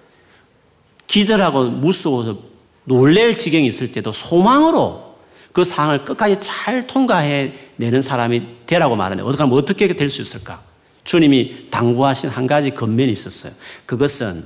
기절하고 1.08 1.66
무서워서 1.66 2.38
놀랄 2.86 3.36
지경이 3.38 3.68
있을 3.68 3.92
때도 3.92 4.12
소망으로 4.12 5.11
그 5.52 5.64
상황을 5.64 6.06
끝까지 6.06 6.38
잘 6.40 6.88
통과해 6.88 7.54
내는 7.76 8.02
사람이 8.02 8.44
되라고 8.66 8.96
말하는데 8.96 9.24
어떻게 9.28 9.44
하면 9.44 9.58
어떻게 9.58 9.88
될 9.96 10.10
수 10.10 10.22
있을까? 10.22 10.62
주님이 11.04 11.68
당부하신 11.72 12.30
한 12.30 12.46
가지 12.48 12.72
겉면이 12.72 13.12
있었어요. 13.12 13.52
그것은 13.86 14.44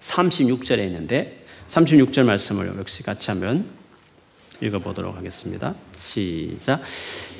36절에 0.00 0.80
있는데 0.86 1.44
36절 1.68 2.24
말씀을 2.24 2.72
역시 2.78 3.02
같이 3.02 3.30
한번 3.30 3.64
읽어보도록 4.60 5.16
하겠습니다. 5.16 5.74
시작. 5.94 6.80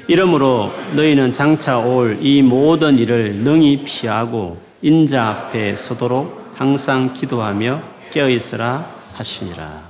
이러므로 0.06 0.72
너희는 0.94 1.32
장차 1.32 1.78
올 1.78 2.18
이 2.22 2.42
모든 2.42 2.96
일을 2.98 3.34
능히 3.36 3.82
피하고 3.84 4.58
인자 4.82 5.26
앞에 5.28 5.74
서도록 5.76 6.52
항상 6.54 7.12
기도하며 7.12 7.82
깨어있으라 8.12 8.88
하시니라. 9.14 9.88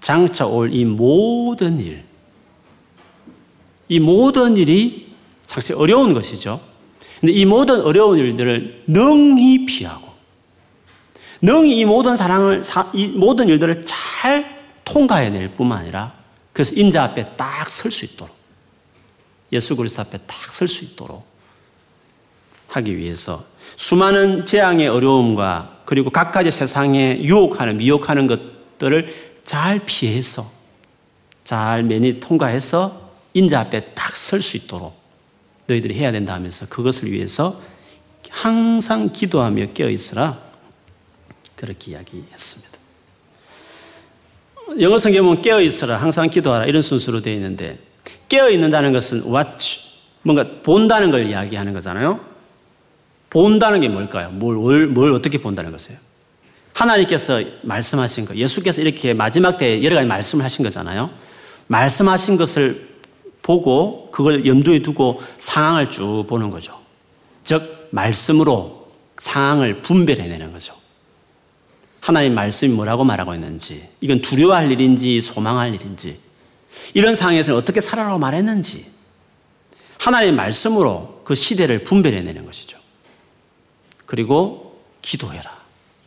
장차 0.00 0.46
올 0.46 0.70
이 0.72 0.84
모든 0.84 1.80
일, 1.80 2.04
이 3.88 4.00
모든 4.00 4.56
일이 4.56 5.14
사실 5.46 5.74
어려운 5.76 6.14
것이죠. 6.14 6.60
근데 7.20 7.32
이 7.32 7.44
모든 7.44 7.80
어려운 7.80 8.18
일들을 8.18 8.84
능히 8.86 9.64
피하고, 9.66 10.12
능히 11.40 11.78
이 11.78 11.84
모든 11.84 12.16
사랑을, 12.16 12.62
이 12.92 13.08
모든 13.08 13.48
일들을 13.48 13.82
잘 13.84 14.64
통과해낼 14.84 15.48
뿐만 15.54 15.78
아니라, 15.78 16.12
그래서 16.52 16.74
인자 16.74 17.04
앞에 17.04 17.36
딱 17.36 17.68
설 17.70 17.90
수 17.90 18.04
있도록, 18.04 18.34
예수 19.52 19.76
그리스도 19.76 20.02
앞에 20.02 20.18
딱 20.26 20.52
설 20.52 20.68
수 20.68 20.84
있도록 20.84 21.24
하기 22.68 22.96
위해서 22.96 23.44
수많은 23.76 24.44
재앙의 24.44 24.88
어려움과 24.88 25.82
그리고 25.84 26.10
각가지 26.10 26.50
세상에 26.50 27.20
유혹하는 27.22 27.76
미혹하는 27.76 28.26
것들을 28.26 29.06
잘 29.44 29.80
피해서 29.86 30.44
잘 31.44 31.84
면이 31.84 32.18
통과해서 32.18 33.05
인자 33.36 33.60
앞에 33.60 33.92
딱 33.94 34.12
설 34.16 34.40
수 34.40 34.56
있도록 34.56 34.98
너희들이 35.66 35.94
해야 35.94 36.10
된다 36.10 36.32
하면서 36.32 36.66
그것을 36.68 37.12
위해서 37.12 37.60
항상 38.30 39.12
기도하며 39.12 39.72
깨어 39.74 39.90
있으라 39.90 40.38
그렇게 41.54 41.92
이야기했습니다. 41.92 42.78
영어 44.80 44.98
성경 44.98 45.24
보면 45.24 45.42
깨어 45.42 45.60
있어라, 45.60 45.96
항상 45.96 46.28
기도하라 46.30 46.66
이런 46.66 46.80
순서로 46.82 47.20
되어 47.22 47.34
있는데 47.34 47.78
깨어 48.28 48.50
있는다는 48.50 48.92
것은 48.92 49.24
watch 49.32 49.86
뭔가 50.22 50.44
본다는 50.62 51.10
걸 51.10 51.26
이야기하는 51.26 51.72
거잖아요. 51.72 52.20
본다는 53.30 53.80
게 53.80 53.88
뭘까요? 53.88 54.30
뭘, 54.30 54.56
뭘, 54.56 54.86
뭘 54.86 55.12
어떻게 55.12 55.38
본다는 55.38 55.72
것이에요? 55.72 55.98
하나님께서 56.72 57.42
말씀하신 57.62 58.24
거, 58.26 58.34
예수께서 58.34 58.80
이렇게 58.82 59.14
마지막 59.14 59.56
때 59.58 59.82
여러 59.82 59.96
가지 59.96 60.06
말씀을 60.08 60.44
하신 60.44 60.64
거잖아요. 60.64 61.10
말씀하신 61.68 62.36
것을 62.36 62.95
보고 63.46 64.08
그걸 64.10 64.44
염두에 64.44 64.80
두고 64.80 65.22
상황을 65.38 65.88
쭉 65.88 66.24
보는 66.28 66.50
거죠. 66.50 66.80
즉, 67.44 67.86
말씀으로 67.92 68.90
상황을 69.18 69.82
분별해내는 69.82 70.50
거죠. 70.50 70.74
하나님 72.00 72.34
말씀이 72.34 72.74
뭐라고 72.74 73.04
말하고 73.04 73.34
있는지, 73.34 73.88
이건 74.00 74.20
두려워할 74.20 74.72
일인지 74.72 75.20
소망할 75.20 75.72
일인지, 75.72 76.18
이런 76.92 77.14
상황에서 77.14 77.54
어떻게 77.54 77.80
살아라고 77.80 78.18
말했는지, 78.18 78.90
하나님 79.96 80.34
말씀으로 80.34 81.22
그 81.22 81.36
시대를 81.36 81.84
분별해내는 81.84 82.46
것이죠. 82.46 82.78
그리고 84.06 84.82
기도해라. 85.02 85.56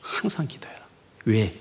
항상 0.02 0.46
기도해라. 0.46 0.82
왜? 1.24 1.56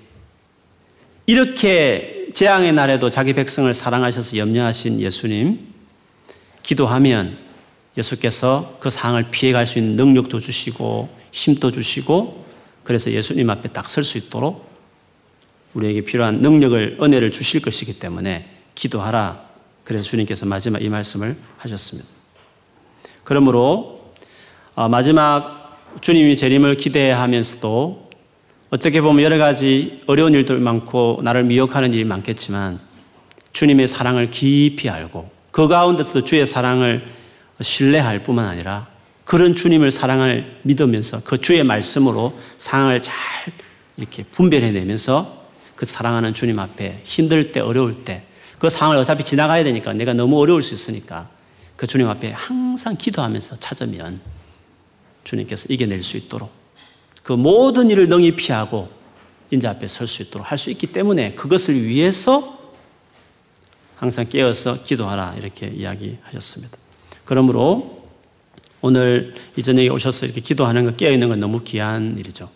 이렇게 1.25 2.27
재앙의 2.33 2.73
날에도 2.73 3.09
자기 3.09 3.31
백성을 3.31 3.73
사랑하셔서 3.73 4.35
염려하신 4.35 4.99
예수님, 4.99 5.68
기도하면 6.69 7.35
예수께서 7.97 8.77
그 8.79 8.91
상황을 8.91 9.25
피해갈 9.31 9.65
수 9.65 9.79
있는 9.79 9.95
능력도 9.95 10.39
주시고 10.39 11.09
힘도 11.31 11.71
주시고 11.71 12.45
그래서 12.83 13.09
예수님 13.11 13.49
앞에 13.49 13.69
딱 13.69 13.87
설 13.87 14.03
수 14.03 14.19
있도록 14.19 14.69
우리에게 15.73 16.01
필요한 16.01 16.41
능력을, 16.41 16.99
은혜를 17.01 17.31
주실 17.31 17.63
것이기 17.63 17.99
때문에 17.99 18.47
기도하라. 18.75 19.49
그래서 19.83 20.03
주님께서 20.03 20.45
마지막 20.45 20.83
이 20.83 20.89
말씀을 20.89 21.35
하셨습니다. 21.57 22.07
그러므로 23.23 24.13
어, 24.75 24.87
마지막 24.87 25.75
주님이 26.01 26.35
재림을 26.35 26.77
기대하면서도 26.77 28.09
어떻게 28.69 29.01
보면 29.01 29.23
여러 29.23 29.39
가지 29.39 30.01
어려운 30.05 30.35
일들 30.35 30.59
많고 30.59 31.21
나를 31.23 31.45
미혹하는 31.45 31.95
일이 31.95 32.03
많겠지만 32.03 32.79
주님의 33.53 33.87
사랑을 33.87 34.29
깊이 34.29 34.87
알고 34.87 35.38
그 35.59 35.67
가운데서도 35.67 36.23
주의 36.23 36.45
사랑을 36.45 37.05
신뢰할 37.59 38.23
뿐만 38.23 38.45
아니라 38.45 38.87
그런 39.25 39.55
주님을 39.55 39.91
사랑을 39.91 40.55
믿으면서 40.61 41.21
그 41.25 41.37
주의 41.37 41.61
말씀으로 41.65 42.39
상황을 42.57 43.01
잘 43.01 43.13
이렇게 43.97 44.23
분별해내면서 44.23 45.37
그 45.75 45.85
사랑하는 45.85 46.33
주님 46.33 46.59
앞에 46.59 47.01
힘들 47.03 47.51
때 47.51 47.59
어려울 47.59 48.05
때 48.05 48.23
그 48.57 48.69
상황을 48.69 48.97
어차피 49.01 49.23
지나가야 49.23 49.63
되니까 49.63 49.93
내가 49.93 50.13
너무 50.13 50.39
어려울 50.39 50.61
수 50.61 50.73
있으니까 50.73 51.29
그 51.75 51.87
주님 51.87 52.07
앞에 52.07 52.31
항상 52.31 52.95
기도하면서 52.97 53.57
찾으면 53.57 54.19
주님께서 55.23 55.67
이겨낼 55.69 56.03
수 56.03 56.15
있도록 56.15 56.51
그 57.23 57.33
모든 57.33 57.89
일을 57.89 58.07
능히 58.07 58.35
피하고 58.35 58.89
인자 59.51 59.71
앞에 59.71 59.87
설 59.87 60.07
수 60.07 60.21
있도록 60.21 60.49
할 60.49 60.57
수 60.57 60.69
있기 60.69 60.87
때문에 60.87 61.35
그것을 61.35 61.83
위해서 61.83 62.58
항상 63.99 64.25
깨어서 64.29 64.83
기도하라 64.83 65.35
이렇게 65.37 65.67
이야기하셨습니다. 65.67 66.77
그러므로 67.25 67.99
오늘 68.81 69.35
이 69.57 69.61
저녁에 69.61 69.89
오셔서 69.89 70.25
이렇게 70.25 70.39
기도하는 70.39 70.85
거 70.85 70.91
깨어 70.93 71.11
있는 71.11 71.27
건 71.27 71.41
너무 71.41 71.61
귀한 71.65 72.17
일이죠. 72.17 72.49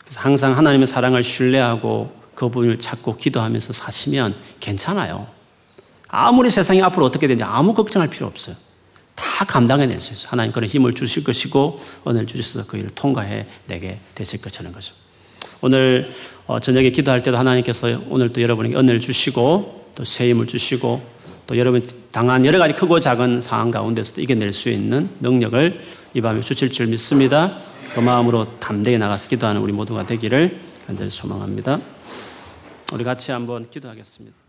그래서 0.00 0.20
항상 0.20 0.56
하나님의 0.56 0.88
사랑을 0.88 1.22
신뢰하고 1.22 2.12
그분을 2.34 2.80
찾고 2.80 3.16
기도하면서 3.16 3.72
사시면 3.72 4.34
괜찮아요. 4.58 5.28
아무리 6.08 6.50
세상이 6.50 6.82
앞으로 6.82 7.06
어떻게 7.06 7.28
되는지 7.28 7.44
아무 7.44 7.74
걱정할 7.74 8.08
필요 8.10 8.26
없어요. 8.26 8.56
다 9.14 9.44
감당해낼 9.44 10.00
수 10.00 10.12
있어요. 10.12 10.30
하나님 10.30 10.50
그런 10.50 10.68
힘을 10.68 10.94
주실 10.94 11.22
것이고 11.22 11.78
은혜를 12.08 12.26
주셔서 12.26 12.66
그 12.66 12.76
일을 12.76 12.90
통과해 12.90 13.46
내게 13.66 14.00
되실 14.16 14.40
것이라는 14.40 14.72
거죠. 14.72 14.94
오늘 15.60 16.12
어, 16.46 16.58
저녁에 16.58 16.90
기도할 16.90 17.22
때도 17.22 17.38
하나님께서 17.38 18.00
오늘 18.08 18.30
또 18.30 18.42
여러분에게 18.42 18.74
은혜를 18.74 18.98
주시고 19.00 19.87
또새 19.98 20.30
힘을 20.30 20.46
주시고 20.46 21.02
또 21.48 21.58
여러분 21.58 21.84
당한 22.12 22.46
여러 22.46 22.58
가지 22.58 22.72
크고 22.74 23.00
작은 23.00 23.40
상황 23.40 23.72
가운데서도 23.72 24.20
이겨낼 24.20 24.52
수 24.52 24.68
있는 24.68 25.08
능력을 25.20 25.80
이 26.14 26.20
밤에 26.20 26.40
주실 26.40 26.70
줄 26.70 26.86
믿습니다. 26.86 27.58
그 27.94 28.00
마음으로 28.00 28.58
담대히 28.60 28.96
나가서 28.98 29.28
기도하는 29.28 29.60
우리 29.60 29.72
모두가 29.72 30.06
되기를 30.06 30.60
간절히 30.86 31.10
소망합니다. 31.10 31.80
우리 32.92 33.02
같이 33.02 33.32
한번 33.32 33.68
기도하겠습니다. 33.68 34.47